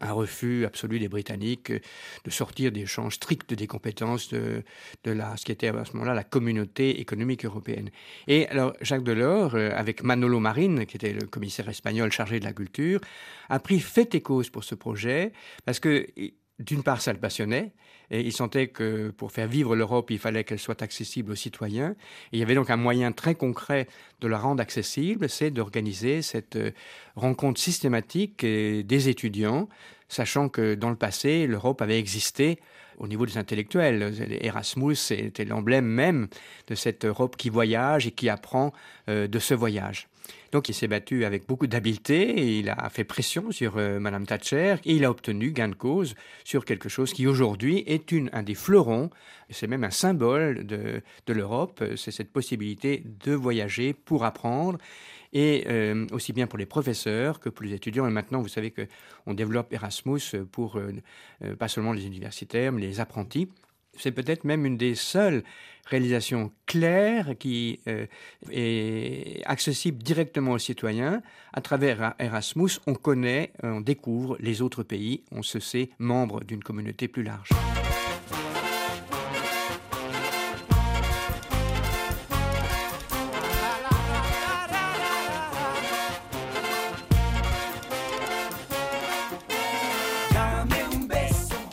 [0.00, 4.64] un, refus absolu des Britanniques de sortir des champs stricts des compétences de,
[5.04, 7.90] la, ce qui était à ce moment-là la communauté économique européenne.
[8.26, 12.44] Et alors Jacques Delors, euh, avec Manolo Marin, qui était le commissaire espagnol chargé de
[12.44, 13.00] la culture,
[13.50, 15.32] a pris fait et cause pour ce projet
[15.66, 16.06] parce que
[16.62, 17.72] d'une part, ça le passionnait,
[18.10, 21.94] et il sentait que pour faire vivre l'Europe, il fallait qu'elle soit accessible aux citoyens.
[22.32, 23.88] Il y avait donc un moyen très concret
[24.20, 26.70] de la rendre accessible, c'est d'organiser cette euh,
[27.16, 29.68] rencontre systématique des étudiants,
[30.08, 32.58] sachant que dans le passé, l'Europe avait existé
[32.98, 34.14] au niveau des intellectuels.
[34.42, 36.28] Erasmus était l'emblème même
[36.68, 38.72] de cette Europe qui voyage et qui apprend
[39.08, 40.08] euh, de ce voyage.
[40.52, 44.76] Donc il s'est battu avec beaucoup d'habileté, il a fait pression sur euh, Madame Thatcher
[44.84, 48.54] et il a obtenu gain de cause sur quelque chose qui aujourd'hui est un des
[48.54, 49.08] fleurons,
[49.48, 54.78] c'est même un symbole de, de l'Europe, c'est cette possibilité de voyager pour apprendre
[55.32, 58.06] et euh, aussi bien pour les professeurs que pour les étudiants.
[58.06, 60.92] Et maintenant, vous savez qu'on développe Erasmus pour euh,
[61.58, 63.48] pas seulement les universitaires, mais les apprentis.
[63.96, 65.42] C'est peut-être même une des seules
[65.86, 68.06] réalisations claires qui euh,
[68.50, 71.22] est accessible directement aux citoyens.
[71.52, 76.62] À travers Erasmus, on connaît, on découvre les autres pays, on se sait membre d'une
[76.62, 77.50] communauté plus large.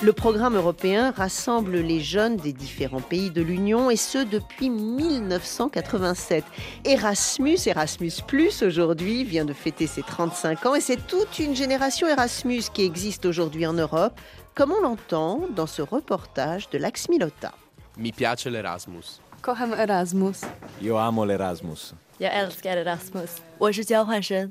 [0.09, 6.43] Le programme européen rassemble les jeunes des différents pays de l'Union et ce depuis 1987.
[6.83, 12.07] Erasmus, Erasmus +, aujourd'hui vient de fêter ses 35 ans et c'est toute une génération
[12.07, 14.19] Erasmus qui existe aujourd'hui en Europe,
[14.55, 17.53] comme on l'entend dans ce reportage de Lax Milota.
[17.95, 19.21] Mi piace l'Erasmus.
[19.43, 20.41] Kocham Erasmus.
[20.81, 21.93] Io amo l'Erasmus.
[22.21, 23.29] Erasmus.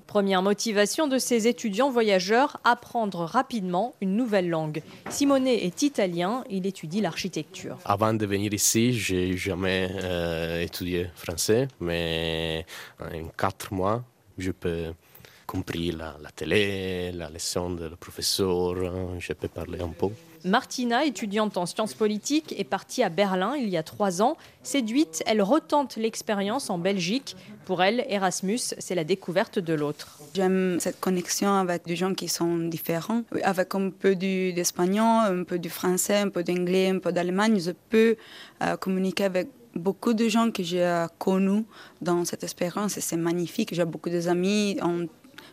[0.06, 4.82] Première motivation de ces étudiants voyageurs, apprendre rapidement une nouvelle langue.
[5.10, 7.78] Simone est italien, il étudie l'architecture.
[7.84, 12.64] Avant de venir ici, j'ai jamais euh, étudié français, mais
[13.00, 14.02] en quatre mois,
[14.38, 14.92] je peux
[15.46, 18.74] comprendre la, la télé, la leçon du professeur,
[19.18, 20.08] je peux parler un peu.
[20.48, 24.36] Martina, étudiante en sciences politiques, est partie à Berlin il y a trois ans.
[24.62, 27.36] Séduite, elle retente l'expérience en Belgique.
[27.66, 30.18] Pour elle, Erasmus, c'est la découverte de l'autre.
[30.34, 33.22] J'aime cette connexion avec des gens qui sont différents.
[33.42, 37.72] Avec un peu d'espagnol, un peu du français, un peu d'anglais, un peu d'allemagne, je
[37.90, 38.16] peux
[38.62, 41.64] euh, communiquer avec beaucoup de gens que j'ai connus
[42.00, 43.74] dans cette expérience c'est magnifique.
[43.74, 44.76] J'ai beaucoup d'amis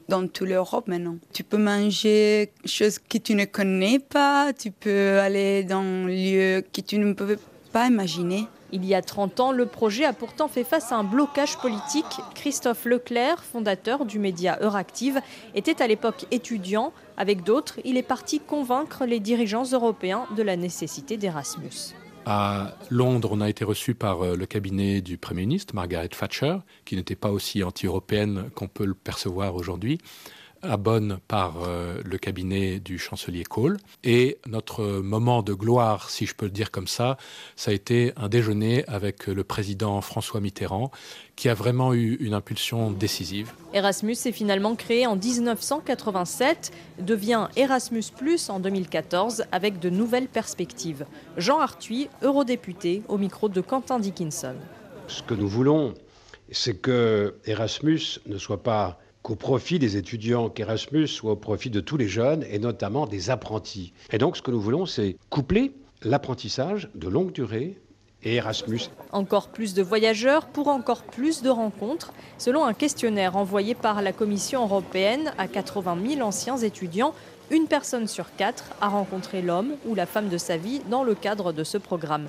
[0.09, 1.17] dans toute l'Europe maintenant.
[1.33, 6.63] Tu peux manger choses que tu ne connais pas, tu peux aller dans un lieu
[6.73, 7.37] que tu ne peux
[7.71, 8.47] pas imaginer.
[8.71, 12.19] Il y a 30 ans, le projet a pourtant fait face à un blocage politique.
[12.33, 15.21] Christophe Leclerc, fondateur du média Euractiv,
[15.53, 16.91] était à l'époque étudiant.
[17.17, 21.95] Avec d'autres, il est parti convaincre les dirigeants européens de la nécessité d'Erasmus.
[22.25, 26.57] À Londres, on a été reçu par euh, le cabinet du Premier ministre, Margaret Thatcher,
[26.83, 29.99] qui n'était pas aussi anti-européenne qu'on peut le percevoir aujourd'hui
[30.65, 33.77] à Bonn par euh, le cabinet du chancelier Kohl.
[34.03, 37.17] Et notre moment de gloire, si je peux le dire comme ça,
[37.55, 40.91] ça a été un déjeuner avec le président François Mitterrand,
[41.35, 43.51] qui a vraiment eu une impulsion décisive.
[43.73, 48.01] Erasmus est finalement créé en 1987, devient Erasmus⁇
[48.51, 51.05] en 2014 avec de nouvelles perspectives.
[51.37, 54.55] Jean Arthuis, eurodéputé, au micro de Quentin Dickinson.
[55.07, 55.93] Ce que nous voulons,
[56.51, 61.79] c'est que Erasmus ne soit pas qu'au profit des étudiants, qu'Erasmus soit au profit de
[61.79, 63.91] tous les jeunes et notamment des apprentis.
[64.11, 65.71] Et donc ce que nous voulons, c'est coupler
[66.03, 67.81] l'apprentissage de longue durée
[68.21, 68.81] et Erasmus.
[69.11, 72.13] Encore plus de voyageurs pour encore plus de rencontres.
[72.37, 77.15] Selon un questionnaire envoyé par la Commission européenne à 80 000 anciens étudiants,
[77.49, 81.15] une personne sur quatre a rencontré l'homme ou la femme de sa vie dans le
[81.15, 82.27] cadre de ce programme.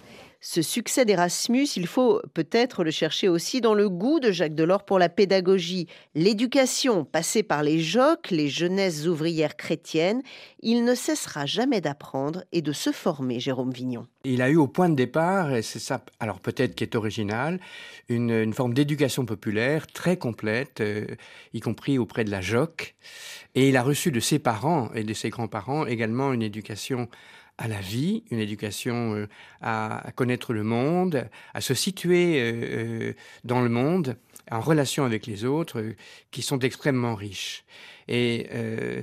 [0.48, 4.84] Ce succès d'Erasmus, il faut peut-être le chercher aussi dans le goût de Jacques Delors
[4.84, 5.88] pour la pédagogie.
[6.14, 10.22] L'éducation passée par les JOC, les jeunesses ouvrières chrétiennes,
[10.60, 14.06] il ne cessera jamais d'apprendre et de se former, Jérôme Vignon.
[14.22, 17.58] Il a eu au point de départ, et c'est ça, alors peut-être qui est original,
[18.08, 21.06] une, forme d'éducation populaire très complète, euh,
[21.54, 22.94] y compris auprès de la JOC.
[23.56, 27.08] Et il a reçu de ses parents et de ses grands-parents également une éducation
[27.58, 29.28] à la vie, une éducation euh,
[29.62, 33.12] à, connaître le monde, à se situer euh, euh,
[33.44, 34.16] dans le monde
[34.50, 35.84] en relation avec les autres,
[36.30, 37.64] qui sont extrêmement riches.
[38.08, 39.02] Et euh,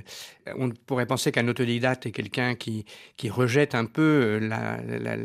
[0.56, 4.40] on pourrait penser qu'un autodidacte est quelqu'un qui, qui rejette un peu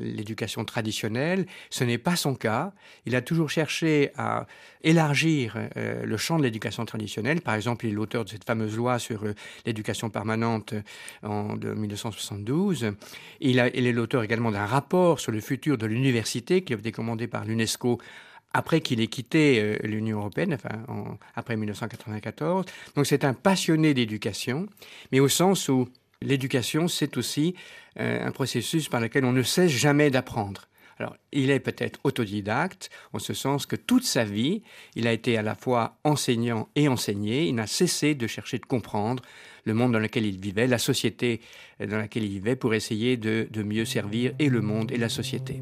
[0.01, 1.45] l'éducation traditionnelle.
[1.69, 2.73] Ce n'est pas son cas.
[3.05, 4.47] Il a toujours cherché à
[4.84, 7.41] élargir euh, le champ de l'éducation traditionnelle.
[7.41, 9.34] Par exemple, il est l'auteur de cette fameuse loi sur euh,
[9.65, 10.73] l'éducation permanente
[11.23, 12.91] en de 1972.
[13.39, 16.91] Il, il est l'auteur également d'un rapport sur le futur de l'université qui a été
[16.91, 17.99] commandé par l'UNESCO
[18.53, 22.65] après qu'il ait quitté euh, l'Union européenne, enfin, après 1994.
[22.95, 24.67] Donc c'est un passionné d'éducation,
[25.12, 25.88] mais au sens où
[26.21, 27.55] L'éducation, c'est aussi
[27.99, 30.65] euh, un processus par lequel on ne cesse jamais d'apprendre.
[30.97, 34.62] Alors, il est peut-être autodidacte, en ce sens que toute sa vie,
[34.95, 37.47] il a été à la fois enseignant et enseigné.
[37.47, 39.23] Il n'a cessé de chercher de comprendre
[39.63, 41.39] le monde dans lequel il vivait, la société
[41.79, 45.07] dans laquelle il vivait, pour essayer de, de mieux servir et le monde et la
[45.07, 45.62] société.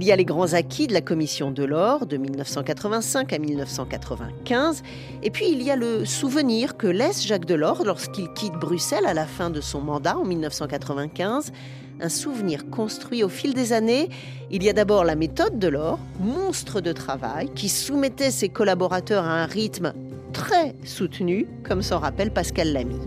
[0.00, 4.82] Il y a les grands acquis de la commission Delors de 1985 à 1995,
[5.22, 9.12] et puis il y a le souvenir que laisse Jacques Delors lorsqu'il quitte Bruxelles à
[9.12, 11.52] la fin de son mandat en 1995,
[12.00, 14.08] un souvenir construit au fil des années.
[14.50, 19.42] Il y a d'abord la méthode Delors, monstre de travail, qui soumettait ses collaborateurs à
[19.42, 19.92] un rythme
[20.32, 23.00] très soutenu, comme s'en rappelle Pascal Lamy.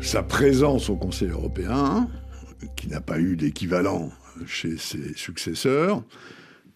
[0.00, 2.06] Sa présence au Conseil européen,
[2.76, 4.10] qui n'a pas eu d'équivalent
[4.46, 6.02] chez ses successeurs,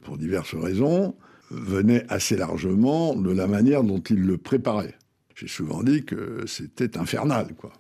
[0.02, 1.16] pour diverses raisons,
[1.50, 4.94] venait assez largement de la manière dont il le préparait.
[5.34, 7.72] J'ai souvent dit que c'était infernal, quoi.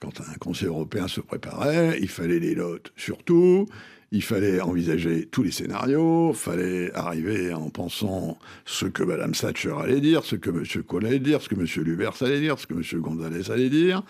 [0.00, 3.66] Quand un Conseil européen se préparait, il fallait les notes surtout,
[4.12, 9.74] il fallait envisager tous les scénarios, il fallait arriver en pensant ce que Mme Thatcher
[9.82, 10.64] allait dire, ce que M.
[10.84, 11.66] Kohl allait dire, ce que M.
[11.84, 13.00] Lubers allait dire, ce que M.
[13.00, 14.02] González allait dire.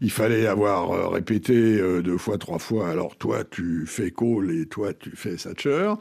[0.00, 4.50] Il fallait avoir euh, répété euh, deux fois, trois fois, alors toi tu fais Kohl
[4.50, 5.94] et toi tu fais Thatcher.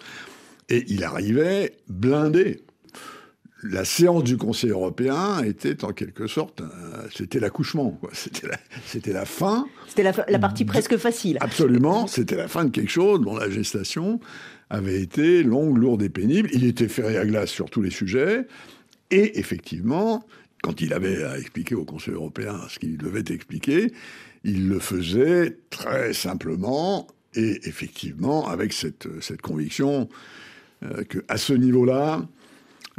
[0.70, 2.62] Et il arrivait blindé
[3.70, 6.62] la séance du Conseil européen était en quelque sorte,
[7.14, 9.66] c'était l'accouchement, c'était la, c'était la fin.
[9.88, 11.38] C'était la, partie presque facile.
[11.42, 14.20] Absolument, c'était la fin de quelque chose dont la gestation
[14.70, 16.50] avait été longue, lourde et pénible.
[16.54, 18.46] Il était ferré à glace sur tous les sujets,
[19.12, 20.26] et effectivement,
[20.62, 23.92] quand il avait à expliquer au Conseil européen ce qu'il devait expliquer,
[24.44, 30.08] il le faisait très simplement et effectivement avec cette, cette conviction
[30.84, 32.28] euh, qu'à ce niveau-là,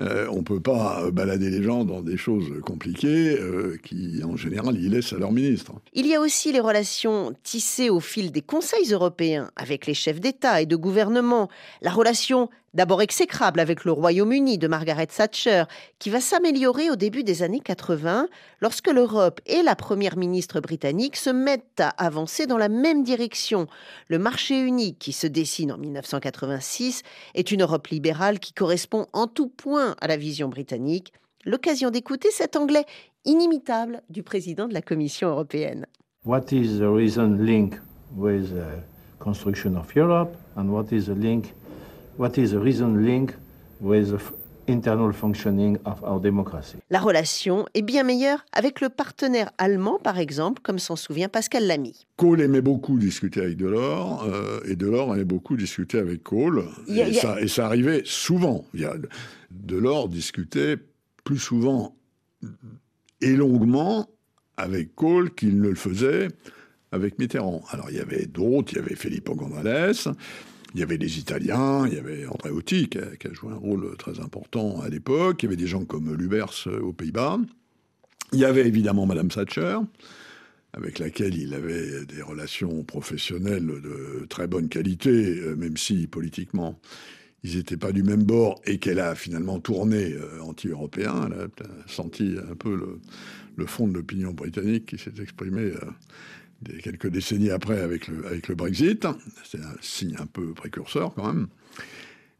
[0.00, 4.36] euh, on ne peut pas balader les gens dans des choses compliquées euh, qui, en
[4.36, 5.72] général, y laissent à leur ministre.
[5.94, 10.20] Il y a aussi les relations tissées au fil des conseils européens avec les chefs
[10.20, 11.48] d'État et de gouvernement,
[11.82, 15.64] la relation D'abord exécrable avec le Royaume-Uni de Margaret Thatcher,
[15.98, 18.28] qui va s'améliorer au début des années 80,
[18.60, 23.66] lorsque l'Europe et la première ministre britannique se mettent à avancer dans la même direction.
[24.08, 27.02] Le marché unique qui se dessine en 1986
[27.34, 31.14] est une Europe libérale qui correspond en tout point à la vision britannique.
[31.46, 32.84] L'occasion d'écouter cet anglais
[33.24, 35.86] inimitable du président de la Commission européenne.
[36.26, 37.76] What is the reason link
[38.14, 38.82] with the
[39.18, 41.54] construction of Europe and what is the link
[42.18, 43.32] what is the reason link
[43.80, 44.18] with the
[44.66, 46.78] internal functioning of our democracy?
[46.90, 51.66] La relation est bien meilleure avec le partenaire allemand, par exemple, comme s'en souvient Pascal
[51.66, 52.06] Lamy.
[52.16, 56.64] Kohl aimait beaucoup discuter avec Delors, euh, et Delors aimait beaucoup discuter avec Kohl.
[56.88, 58.64] et, Ça, et, Ça, arrivait souvent.
[59.50, 60.76] Delors discutait
[61.24, 61.96] plus souvent
[63.20, 64.08] et longuement
[64.56, 66.28] avec Kohl qu'il ne le faisait
[66.92, 67.62] avec Mitterrand.
[67.70, 70.08] Alors il y avait d'autres, il y avait Filippo González,
[70.76, 73.96] il y avait des Italiens, il y avait André Auty qui a, joué un rôle
[73.96, 77.38] très important à l'époque, il y avait des gens comme Lubers euh, aux Pays-Bas,
[78.34, 79.78] il y avait évidemment Madame Thatcher,
[80.74, 86.78] avec laquelle il avait des relations professionnelles de très bonne qualité, euh, même si politiquement
[87.42, 91.30] ils n'étaient pas du même bord et qu'elle a finalement tourné euh, anti-européen.
[91.32, 91.46] Elle a
[91.86, 93.00] senti un peu
[93.56, 95.72] le, fond de l'opinion britannique qui s'est exprimé
[96.82, 99.06] quelques décennies après avec le, avec le Brexit.
[99.44, 101.48] C'est un signe un peu précurseur quand même.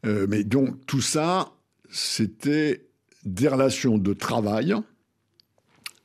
[0.05, 1.53] Euh, mais donc tout ça,
[1.89, 2.87] c'était
[3.25, 4.73] des relations de travail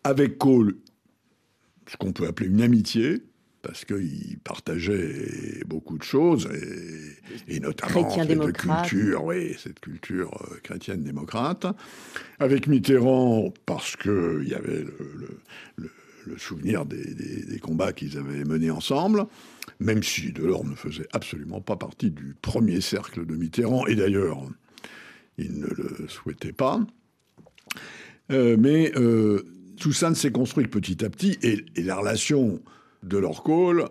[0.04, 0.76] avec Kohl,
[1.86, 3.22] ce qu'on peut appeler une amitié,
[3.62, 6.48] parce qu'il partageait beaucoup de choses,
[7.46, 11.66] et, notamment cette culture, oui, cette culture euh, chrétienne démocrate.
[12.40, 15.38] Avec Mitterrand, parce qu'il y avait le
[15.76, 15.90] le
[16.38, 19.26] souvenir des, combats qu'ils avaient menés ensemble,
[19.80, 24.38] même si Delors ne faisait absolument pas partie du premier cercle de Mitterrand, et d'ailleurs,
[25.38, 26.80] il ne le souhaitait pas.
[28.30, 29.42] Euh, mais euh,
[29.78, 32.60] tout ça ne s'est construit petit à petit, et, la relation
[33.02, 33.88] de leur kohl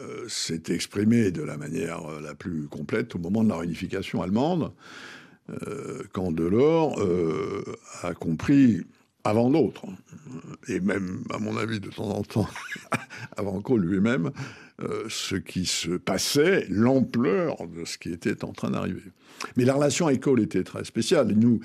[0.00, 4.72] euh, s'est exprimée de la manière la plus complète au moment de la réunification allemande,
[6.12, 6.96] quand Delors
[8.02, 8.82] a compris
[9.24, 9.86] avant d'autres,
[10.68, 12.48] et même, à mon avis, de temps en temps,
[13.36, 14.30] avant Kohl lui-même,
[14.82, 19.02] euh, ce qui se passait, l'ampleur de ce qui était en train d'arriver.
[19.56, 21.32] Mais la relation avec Kohl était très spéciale.
[21.32, 21.60] Nous,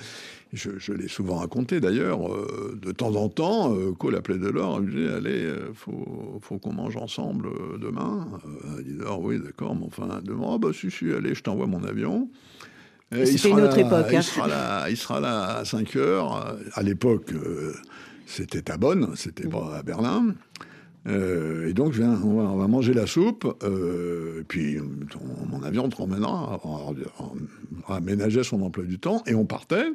[0.53, 4.89] je, l'ai souvent raconté d'ailleurs, euh, de temps en temps, euh, Kohl appelait Delors, il
[4.89, 7.49] disait Allez, faut, faut qu'on mange ensemble
[7.79, 8.27] demain.
[8.79, 11.67] il dit Delors, oui, d'accord, mais enfin, demain, ah bah si, si, allez, je t'envoie
[11.67, 12.29] mon avion.
[13.11, 14.07] C'était une autre époque.
[14.09, 14.21] Il, hein.
[14.21, 16.57] sera là, il sera là à 5 heures.
[16.73, 17.31] À l'époque,
[18.25, 20.33] c'était à Bonn, c'était pas à Berlin.
[21.07, 24.77] et donc, je viens, on, va, manger la soupe, et puis
[25.49, 26.95] mon avion te emmènera, on,
[27.87, 29.85] on, aménageait son emploi du temps, et on partait.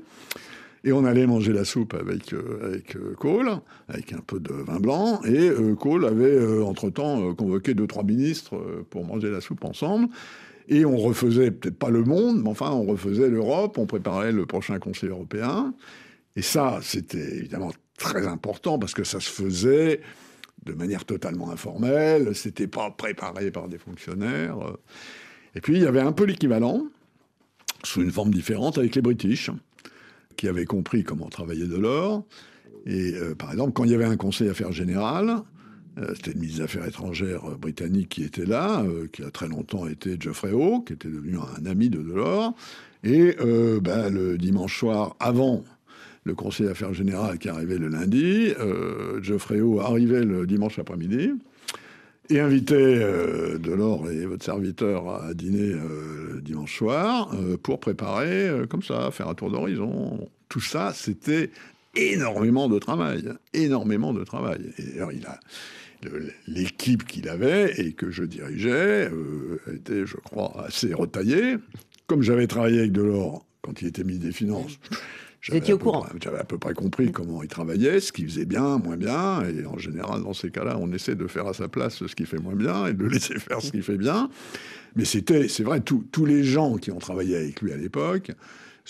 [0.83, 3.51] Et on allait manger la soupe avec, euh, avec euh, Kohl,
[3.89, 5.21] avec un peu de vin blanc.
[5.25, 8.57] Et euh, Kohl avait, entre-temps, convoqué deux, trois ministres
[8.89, 10.09] pour manger la soupe ensemble.
[10.71, 14.47] Et on refaisait, peut-être pas le monde, mais enfin, on refaisait l'Europe, on préparait le
[14.47, 15.75] prochain Conseil européen.
[16.37, 20.01] Et ça, c'était évidemment très important parce que ça se faisait
[20.65, 24.59] de manière totalement informelle, c'était pas préparé par des fonctionnaires.
[25.57, 26.87] Et puis, il y avait un peu l'équivalent,
[27.83, 29.51] sous une forme différente, avec les British
[30.37, 32.25] qui avait compris comment travaillait Delors.
[32.87, 35.37] Et euh, par exemple, quand il y avait un conseil affaires générales,
[36.15, 39.87] c'était le ministre des Affaires étrangères euh, britannique qui était là, qui a très longtemps
[39.87, 42.55] été Geoffrey Howe, qui était devenu un ami de Delors.
[43.03, 43.35] Et
[43.81, 45.65] ben, le dimanche soir, avant
[46.25, 48.53] le conseil d'affaires générales qui arrivait le lundi,
[49.23, 51.31] Geoffrey Howe arrivait le dimanche après-midi
[52.29, 52.99] et invitait
[53.59, 55.75] Delors et votre serviteur à dîner
[56.43, 61.51] dimanche soir pour préparer, comme ça, faire un tour d'horizon tout ça, c'était
[61.97, 63.25] énormément de travail,
[63.55, 64.61] énormément de travail.
[64.79, 65.41] Et alors, il a
[66.47, 71.57] l'équipe qu'il avait et que je dirigeais euh, était, je crois, assez retaillée.
[72.07, 74.79] Comme j'avais travaillé avec Delors quand il était ministre des Finances,
[75.41, 76.07] j'avais au courant.
[76.23, 79.43] J'avais à peu près compris comment il travaillait, ce qu'il faisait bien, moins bien.
[79.45, 82.27] Et en général, dans ces cas-là, on essaie de faire à sa place ce qu'il
[82.27, 84.29] fait moins bien et de laisser faire ce qu'il fait bien.
[84.97, 88.33] Mais c'était, c'est vrai, tous les gens qui ont travaillé avec lui à l'époque,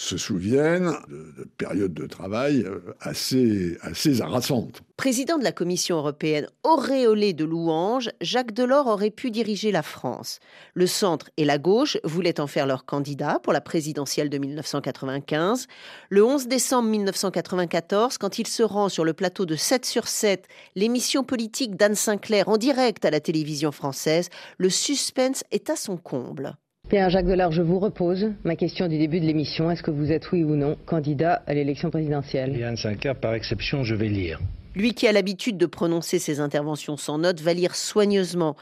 [0.01, 4.80] se souviennent de, périodes de travail euh, assez, assez harassantes.
[4.96, 10.40] Président de la Commission européenne, auréolé de louanges, Jacques Delors aurait pu diriger la France.
[10.72, 15.66] Le centre et la gauche voulaient en faire leur candidat pour la présidentielle de 1995.
[16.09, 20.46] Le 11 décembre 1994, quand il se rend sur le plateau de 7 sur 7,
[20.76, 25.98] l'émission politique d'Anne Sinclair en direct à la télévision française, le suspense est à son
[25.98, 26.57] comble.
[26.91, 29.70] Bien, Jacques Delors, je vous repose ma question du début de l'émission.
[29.70, 32.57] Est-ce que vous êtes, oui ou non, candidat à l'élection présidentielle?
[32.59, 34.41] Yann Sinclair, par exception, je vais lire.
[34.74, 38.57] Lui qui a l'habitude de prononcer ses interventions sans notes va lire soigneusement.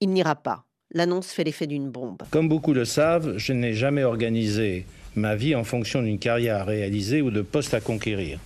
[0.00, 0.66] Il n'ira pas.
[0.92, 2.18] L'annonce fait l'effet d'une bombe.
[2.30, 6.64] Comme beaucoup le savent, je n'ai jamais organisé ma vie en fonction d'une carrière à
[6.64, 8.38] réaliser ou de poste à conquérir.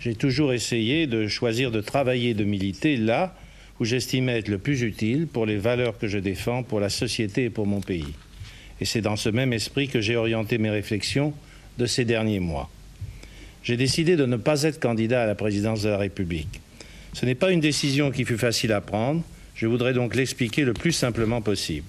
[0.00, 3.34] J'ai toujours essayé de choisir de travailler, de militer là
[3.78, 7.44] où j'estimais être le plus utile pour les valeurs que je défends, pour la société
[7.44, 8.14] et pour mon pays.
[8.84, 11.32] Et c'est dans ce même esprit que j'ai orienté mes réflexions
[11.78, 12.68] de ces derniers mois.
[13.62, 16.60] J'ai décidé de ne pas être candidat à la présidence de la République.
[17.14, 19.22] Ce n'est pas une décision qui fut facile à prendre.
[19.54, 21.86] Je voudrais donc l'expliquer le plus simplement possible.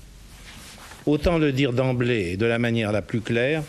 [1.06, 3.62] Autant le dire d'emblée et de la manière la plus claire,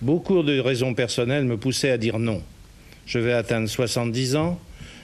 [0.00, 2.42] beaucoup de raisons personnelles me poussaient à dire non.
[3.04, 4.58] Je vais atteindre 70 ans,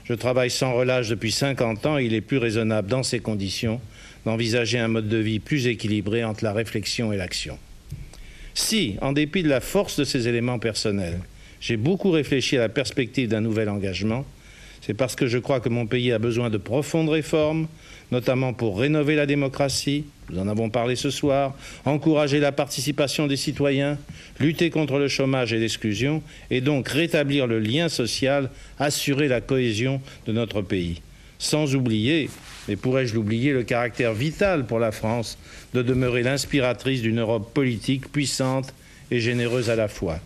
[0.04, 3.78] je travaille sans relâche depuis 50 ans et il est plus raisonnable dans ces conditions
[4.24, 7.58] d'envisager un mode de vie plus équilibré entre la réflexion et l'action.
[8.54, 11.20] Si, en dépit de la force de ces éléments personnels,
[11.60, 14.24] j'ai beaucoup réfléchi à la perspective d'un nouvel engagement,
[14.80, 17.66] c'est parce que je crois que mon pays a besoin de profondes réformes,
[18.10, 21.54] notamment pour rénover la démocratie, nous en avons parlé ce soir,
[21.84, 23.98] encourager la participation des citoyens,
[24.40, 30.00] lutter contre le chômage et l'exclusion, et donc rétablir le lien social, assurer la cohésion
[30.26, 31.00] de notre pays.
[31.38, 32.28] Sans oublier
[32.68, 35.38] mais pourrais-je l'oublier, le caractère vital pour la France
[35.72, 38.74] de demeurer l'inspiratrice d'une Europe politique puissante
[39.10, 40.20] et généreuse à la fois.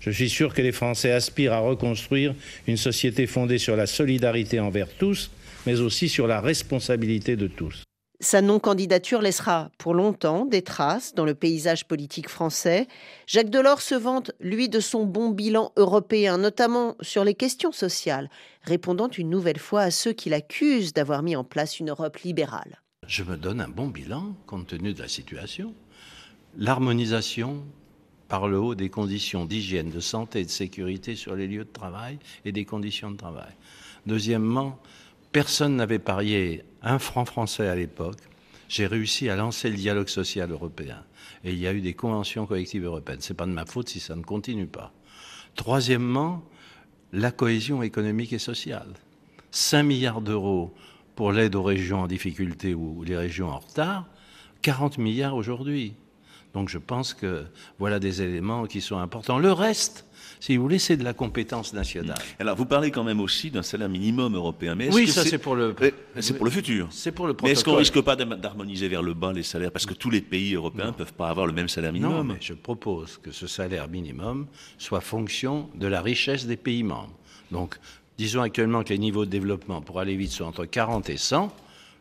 [0.00, 2.34] Je suis sûr que les Français aspirent à reconstruire
[2.66, 5.30] une société fondée sur la solidarité envers tous,
[5.66, 7.84] mais aussi sur la responsabilité de tous.
[8.20, 12.86] Sa non-candidature laissera pour longtemps des traces dans le paysage politique français.
[13.26, 18.30] Jacques Delors se vante, lui, de son bon bilan européen, notamment sur les questions sociales,
[18.62, 22.80] répondant une nouvelle fois à ceux qui l'accusent d'avoir mis en place une Europe libérale.
[23.08, 25.74] Je me donne un bon bilan compte tenu de la situation.
[26.56, 27.64] L'harmonisation
[28.28, 31.72] par le haut des conditions d'hygiène, de santé et de sécurité sur les lieux de
[31.72, 33.52] travail et des conditions de travail.
[34.06, 34.78] Deuxièmement,
[35.34, 38.18] Personne n'avait parié un franc français à l'époque.
[38.68, 41.02] J'ai réussi à lancer le dialogue social européen.
[41.42, 43.20] Et il y a eu des conventions collectives européennes.
[43.20, 44.92] Ce n'est pas de ma faute si ça ne continue pas.
[45.54, 46.42] Troisièmement,
[47.12, 48.92] la cohésion économique et sociale.
[49.50, 50.74] 5 milliards d'euros
[51.14, 54.06] pour l'aide aux régions en difficulté ou les régions en retard,
[54.62, 55.94] 40 milliards aujourd'hui.
[56.54, 57.44] Donc je pense que
[57.78, 59.38] voilà des éléments qui sont importants.
[59.38, 60.06] Le reste,
[60.44, 62.18] si vous voulez, c'est de la compétence nationale.
[62.38, 64.74] Alors, vous parlez quand même aussi d'un salaire minimum européen.
[64.74, 65.74] Mais oui, ça c'est pour le.
[66.20, 66.86] C'est pour le futur.
[66.90, 67.48] C'est pour le protocole.
[67.48, 70.20] Mais est-ce qu'on risque pas d'harmoniser vers le bas les salaires parce que tous les
[70.20, 72.14] pays européens ne peuvent pas avoir le même salaire minimum?
[72.28, 76.82] Non, mais je propose que ce salaire minimum soit fonction de la richesse des pays
[76.82, 77.16] membres.
[77.50, 77.76] Donc,
[78.18, 81.56] disons actuellement que les niveaux de développement pour aller vite sont entre 40 et 100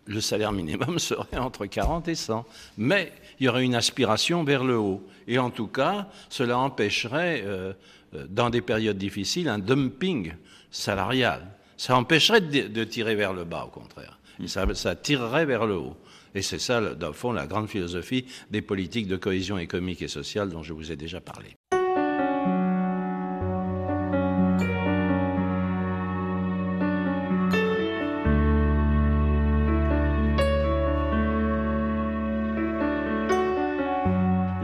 [0.05, 2.45] le salaire minimum serait entre 40 et 100.
[2.77, 5.05] Mais il y aurait une aspiration vers le haut.
[5.27, 7.73] Et en tout cas, cela empêcherait euh,
[8.15, 10.33] euh, dans des périodes difficiles, un dumping
[10.71, 11.47] salarial.
[11.77, 14.19] Ça empêcherait de, tirer vers le bas, au contraire.
[14.45, 15.97] ça, tirerait vers le haut.
[16.35, 20.07] Et c'est ça, dans le fond, la grande philosophie des politiques de cohésion économique et
[20.07, 21.57] sociale dont je vous ai déjà parlé.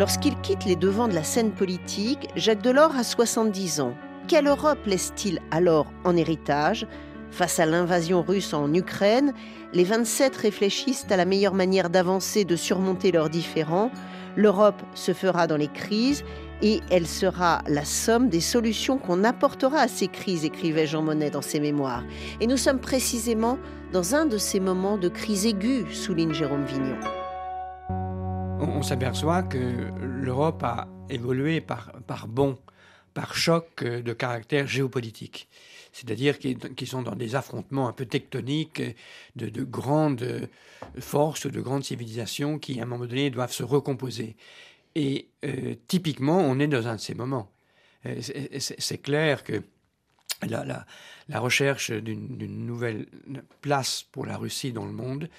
[0.09, 3.93] Lorsqu'il quitte les devants de la scène politique, Jacques Delors a 70 ans.
[4.27, 6.87] Quelle Europe laisse-t-il alors en héritage?
[7.29, 9.35] Face à l'invasion russe en Ukraine,
[9.71, 13.91] les 27 réfléchissent à la meilleure manière d'avancer, de surmonter leurs différends.
[14.35, 16.23] L'Europe se fera dans les crises
[16.63, 21.29] et elle sera la somme des solutions qu'on apportera à ces crises, écrivait Jean Monnet
[21.29, 22.03] dans ses mémoires.
[22.41, 23.59] Et nous sommes précisément
[23.93, 26.97] dans un de ces moments de crise aiguë, souligne Jérôme Vignon
[28.59, 32.57] on, s'aperçoit que l'Europe a évolué par, par bond,
[33.13, 35.47] par choc de caractère géopolitique.
[35.91, 38.81] C'est-à-dire qu'ils sont dans des affrontements un peu tectoniques
[39.35, 40.47] de, grandes
[40.99, 44.35] forces, de grandes civilisations qui, à un moment donné, doivent se recomposer.
[44.95, 47.51] Et euh, typiquement, on est dans un de ces moments.
[48.05, 49.63] Euh, c'est clair que
[50.47, 50.85] la,
[51.27, 53.07] la recherche d'une nouvelle
[53.61, 55.29] place pour la Russie dans le monde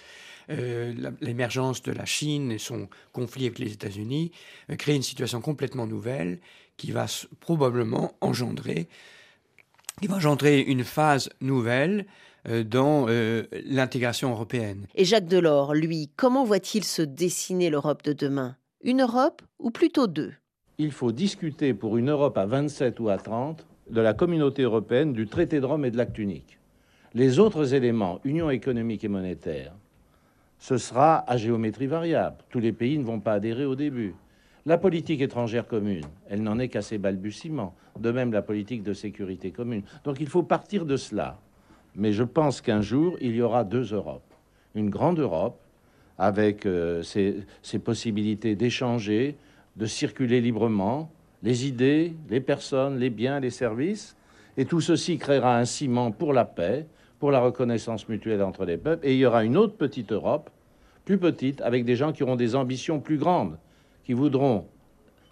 [0.50, 4.32] euh, l'émergence de la Chine et son conflit avec les États-Unis
[4.68, 6.40] euh, crée une situation complètement nouvelle
[6.76, 7.06] qui va
[7.38, 8.88] probablement engendrer,
[10.00, 12.06] qui va engendrer une phase nouvelle
[12.48, 13.06] euh, dans
[13.64, 14.86] l'intégration européenne.
[14.96, 18.56] Et Jacques Delors, lui, comment voit-il se dessiner l'Europe de demain?
[18.82, 20.32] Une Europe ou plutôt deux?
[20.78, 25.12] Il faut discuter pour une Europe à 27 ou à 30 de la communauté européenne,
[25.12, 26.58] du traité de Rome et de l'acte unique.
[27.14, 29.72] Les autres éléments, union économique et monétaire,
[30.58, 32.36] ce sera à géométrie variable.
[32.50, 34.14] Tous les pays ne vont pas adhérer au début.
[34.66, 37.74] La politique étrangère commune, elle n'en est qu'à ses balbutiements.
[37.98, 39.82] De même, la politique de sécurité commune.
[40.04, 41.38] Donc il faut partir de cela.
[41.96, 44.34] Mais je pense qu'un jour, il y aura deux Europes.
[44.74, 45.58] Une grande Europe,
[46.18, 49.36] avec euh, ses, possibilités d'échanger,
[49.76, 51.10] de circuler librement,
[51.42, 54.16] les idées, les personnes, les biens, les services.
[54.56, 56.86] Et tout ceci créera un ciment pour la paix,
[57.18, 60.50] pour la reconnaissance mutuelle entre les peuples, et il y aura une autre petite Europe,
[61.04, 63.58] plus petite, avec des gens qui auront des ambitions plus grandes,
[64.04, 64.66] qui voudront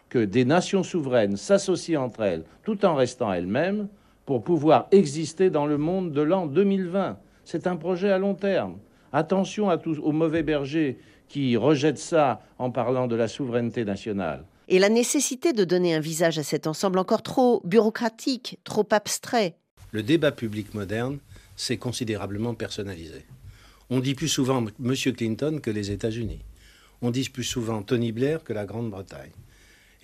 [0.08, 3.88] que des nations souveraines s'associent entre elles, tout en restant elles-mêmes,
[4.26, 7.18] pour pouvoir exister dans le monde de l'an 2020.
[7.44, 8.76] C'est un projet à long terme.
[9.12, 10.98] Attention à tous, aux mauvais bergers
[11.28, 14.44] qui rejettent ça en parlant de la souveraineté nationale.
[14.70, 19.56] Et la nécessité de donner un visage à cet ensemble encore trop bureaucratique, trop abstrait.
[19.92, 21.18] Le débat public moderne
[21.56, 23.24] c'est considérablement personnalisé.
[23.90, 24.94] On dit plus souvent M.
[24.94, 26.44] Clinton que les États-Unis.
[27.02, 29.32] On dit plus souvent Tony Blair que la Grande-Bretagne.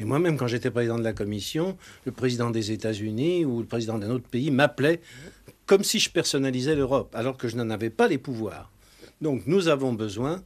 [0.01, 3.99] Et moi-même, quand j'étais président de la commission, le président des États-Unis ou le président
[3.99, 5.01] d'un autre pays m'appelait
[5.67, 8.73] comme si je personnalisais l'Europe, alors que je n'en avais pas les pouvoirs.
[9.21, 10.43] Donc nous avons besoin,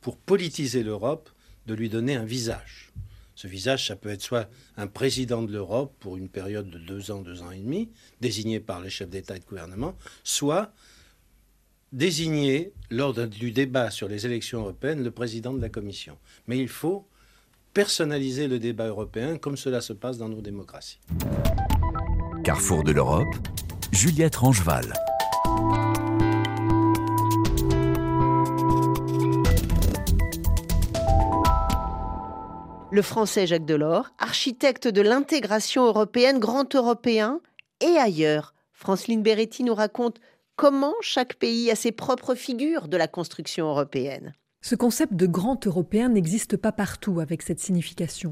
[0.00, 1.28] pour politiser l'Europe,
[1.66, 2.92] de lui donner un visage.
[3.36, 7.10] Ce visage, ça peut être soit un président de l'Europe pour une période de deux
[7.10, 10.72] ans, deux ans et demi, désigné par les chefs d'État et de gouvernement, soit
[11.92, 16.16] désigné lors du débat sur les élections européennes le président de la Commission.
[16.46, 17.06] Mais il faut
[17.74, 20.98] personnaliser le débat européen comme cela se passe dans nos démocraties.
[22.42, 23.34] Carrefour de l'Europe,
[23.92, 24.94] Juliette Rangeval.
[32.96, 37.40] Le français Jacques Delors, architecte de l'intégration européenne, grand européen
[37.82, 38.54] et ailleurs.
[38.72, 40.18] Franceline Beretti nous raconte
[40.56, 44.32] comment chaque pays a ses propres figures de la construction européenne.
[44.62, 48.30] Ce concept de grand européen n'existe pas partout avec cette signification.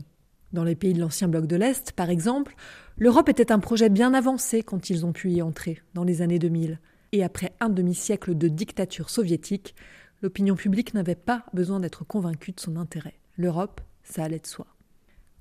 [0.54, 2.56] Dans les pays de l'ancien bloc de l'Est, par exemple,
[2.96, 6.38] l'Europe était un projet bien avancé quand ils ont pu y entrer, dans les années
[6.38, 6.80] 2000.
[7.12, 9.74] Et après un demi-siècle de dictature soviétique,
[10.22, 13.20] l'opinion publique n'avait pas besoin d'être convaincue de son intérêt.
[13.36, 14.66] L'Europe ça allait de soi.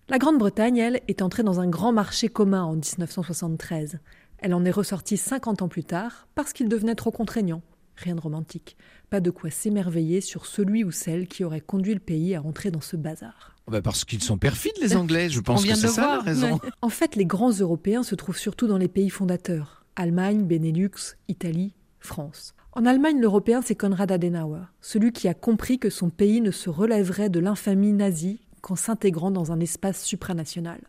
[0.09, 3.99] La Grande-Bretagne, elle, est entrée dans un grand marché commun en 1973.
[4.39, 7.61] Elle en est ressortie 50 ans plus tard parce qu'il devenait trop contraignant.
[7.95, 8.75] Rien de romantique.
[9.09, 12.71] Pas de quoi s'émerveiller sur celui ou celle qui aurait conduit le pays à entrer
[12.71, 13.55] dans ce bazar.
[13.67, 15.29] Bah, parce qu'ils sont perfides, les Anglais.
[15.29, 16.59] Je pense que c'est ça la raison.
[16.81, 21.75] En fait, les grands Européens se trouvent surtout dans les pays fondateurs Allemagne, Benelux, Italie,
[21.99, 22.55] France.
[22.73, 26.69] En Allemagne, l'Européen, c'est Konrad Adenauer, celui qui a compris que son pays ne se
[26.69, 30.79] relèverait de l'infamie nazie qu'en s'intégrant dans un espace supranational.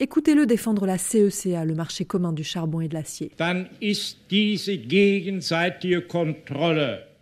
[0.00, 3.30] Écoutez-le défendre la CECA, le marché commun du charbon et de l'acier.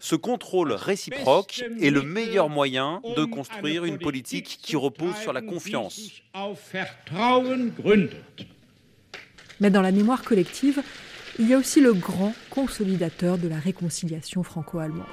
[0.03, 5.43] Ce contrôle réciproque est le meilleur moyen de construire une politique qui repose sur la
[5.43, 6.01] confiance.
[9.61, 10.83] Mais dans la mémoire collective,
[11.39, 15.05] il y a aussi le grand consolidateur de la réconciliation franco-allemande.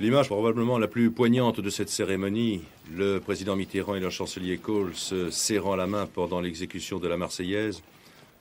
[0.00, 4.92] L'image probablement la plus poignante de cette cérémonie, le président Mitterrand et le chancelier Kohl
[4.92, 7.80] se serrant la main pendant l'exécution de la Marseillaise,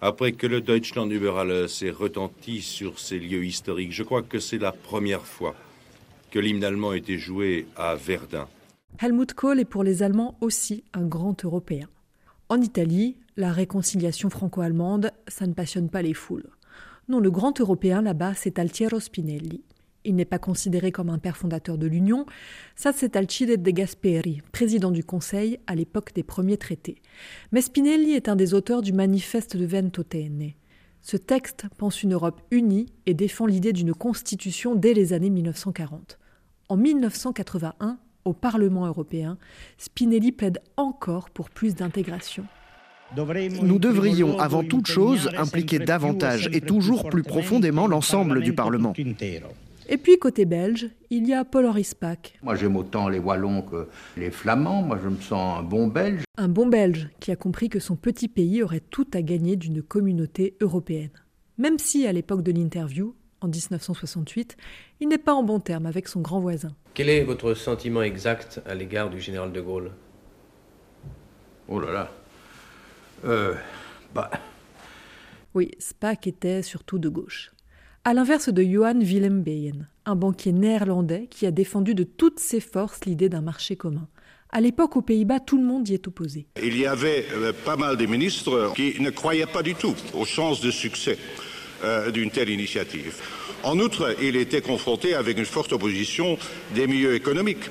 [0.02, 3.92] après que le Deutschland über s'est retenti sur ces lieux historiques.
[3.92, 5.54] Je crois que c'est la première fois
[6.32, 8.48] que l'hymne allemand a été joué à Verdun.
[9.00, 11.88] Helmut Kohl est pour les Allemands aussi un grand Européen.
[12.50, 16.50] En Italie, la réconciliation franco-allemande, ça ne passionne pas les foules.
[17.10, 19.62] Non, le grand Européen là-bas, c'est Altiero Spinelli.
[20.06, 22.26] Il n'est pas considéré comme un père fondateur de l'Union.
[22.76, 27.02] Ça, c'est Alcide de Gasperi, président du Conseil à l'époque des premiers traités.
[27.52, 30.52] Mais Spinelli est un des auteurs du manifeste de Ventotene.
[31.02, 36.18] Ce texte pense une Europe unie et défend l'idée d'une constitution dès les années 1940.
[36.70, 39.38] En 1981, au Parlement européen,
[39.78, 42.46] Spinelli plaide encore pour plus d'intégration.
[43.16, 48.94] Nous devrions, avant toute chose, impliquer davantage et toujours plus profondément l'ensemble du Parlement.
[49.90, 52.40] Et puis côté belge, il y a Paul Henri Spaak.
[52.42, 56.24] Moi j'aime autant les Wallons que les Flamands, moi je me sens un bon Belge.
[56.38, 59.82] Un bon Belge qui a compris que son petit pays aurait tout à gagner d'une
[59.82, 61.12] communauté européenne.
[61.58, 64.56] Même si à l'époque de l'interview, en 1968,
[65.02, 66.72] il n'est pas en bon terme avec son grand voisin.
[66.94, 69.92] Quel est votre sentiment exact à l'égard du général de Gaulle?
[71.68, 72.12] Oh là là.
[73.26, 73.54] Euh,
[74.16, 74.32] bah.
[75.54, 77.53] Oui, Spaak était surtout de gauche
[78.06, 82.60] à l'inverse de Johan Willem Beyen, un banquier néerlandais qui a défendu de toutes ses
[82.60, 84.08] forces l'idée d'un marché commun.
[84.50, 86.46] À l'époque, aux Pays-Bas, tout le monde y est opposé.
[86.62, 90.26] Il y avait euh, pas mal de ministres qui ne croyaient pas du tout aux
[90.26, 91.18] chances de succès
[91.84, 93.16] euh, d'une telle initiative.
[93.64, 96.38] En outre, il était confronté avec une forte opposition
[96.76, 97.70] des milieux économiques,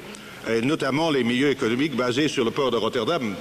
[0.62, 3.36] notamment les milieux économiques basés sur le port de Rotterdam,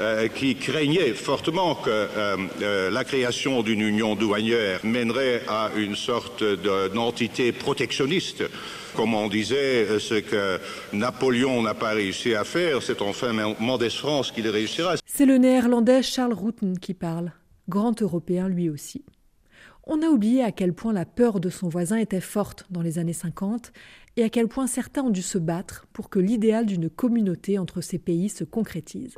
[0.00, 5.96] euh, qui craignait fortement que euh, euh, la création d'une union douanière mènerait à une
[5.96, 6.44] sorte
[6.94, 8.44] d'entité protectionniste.
[8.94, 10.60] Comme on disait, ce que
[10.92, 14.94] Napoléon n'a pas réussi à faire, c'est enfin Mendès France qui le réussira.
[15.04, 17.32] C'est le néerlandais Charles Rutten qui parle,
[17.68, 19.04] grand européen lui aussi.
[19.84, 23.00] On a oublié à quel point la peur de son voisin était forte dans les
[23.00, 23.72] années 50
[24.16, 27.80] et à quel point certains ont dû se battre pour que l'idéal d'une communauté entre
[27.80, 29.16] ces pays se concrétise.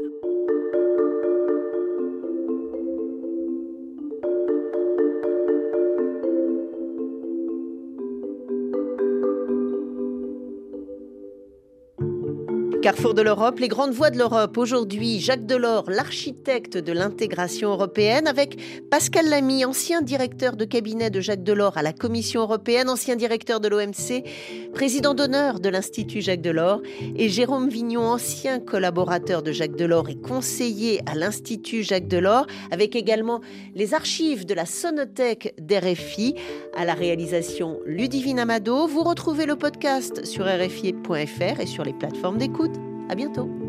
[12.82, 14.56] Carrefour de l'Europe, les grandes voies de l'Europe.
[14.56, 18.56] Aujourd'hui, Jacques Delors, l'architecte de l'intégration européenne, avec
[18.90, 23.60] Pascal Lamy, ancien directeur de cabinet de Jacques Delors à la Commission européenne, ancien directeur
[23.60, 24.24] de l'OMC,
[24.72, 26.80] président d'honneur de l'Institut Jacques Delors,
[27.16, 32.96] et Jérôme Vignon, ancien collaborateur de Jacques Delors et conseiller à l'Institut Jacques Delors, avec
[32.96, 33.42] également
[33.74, 36.34] les archives de la Sonothèque d'RFI
[36.74, 38.86] à la réalisation Ludivine Amado.
[38.86, 42.69] Vous retrouvez le podcast sur rfi.fr et sur les plateformes d'écoute.
[43.10, 43.59] À bientôt.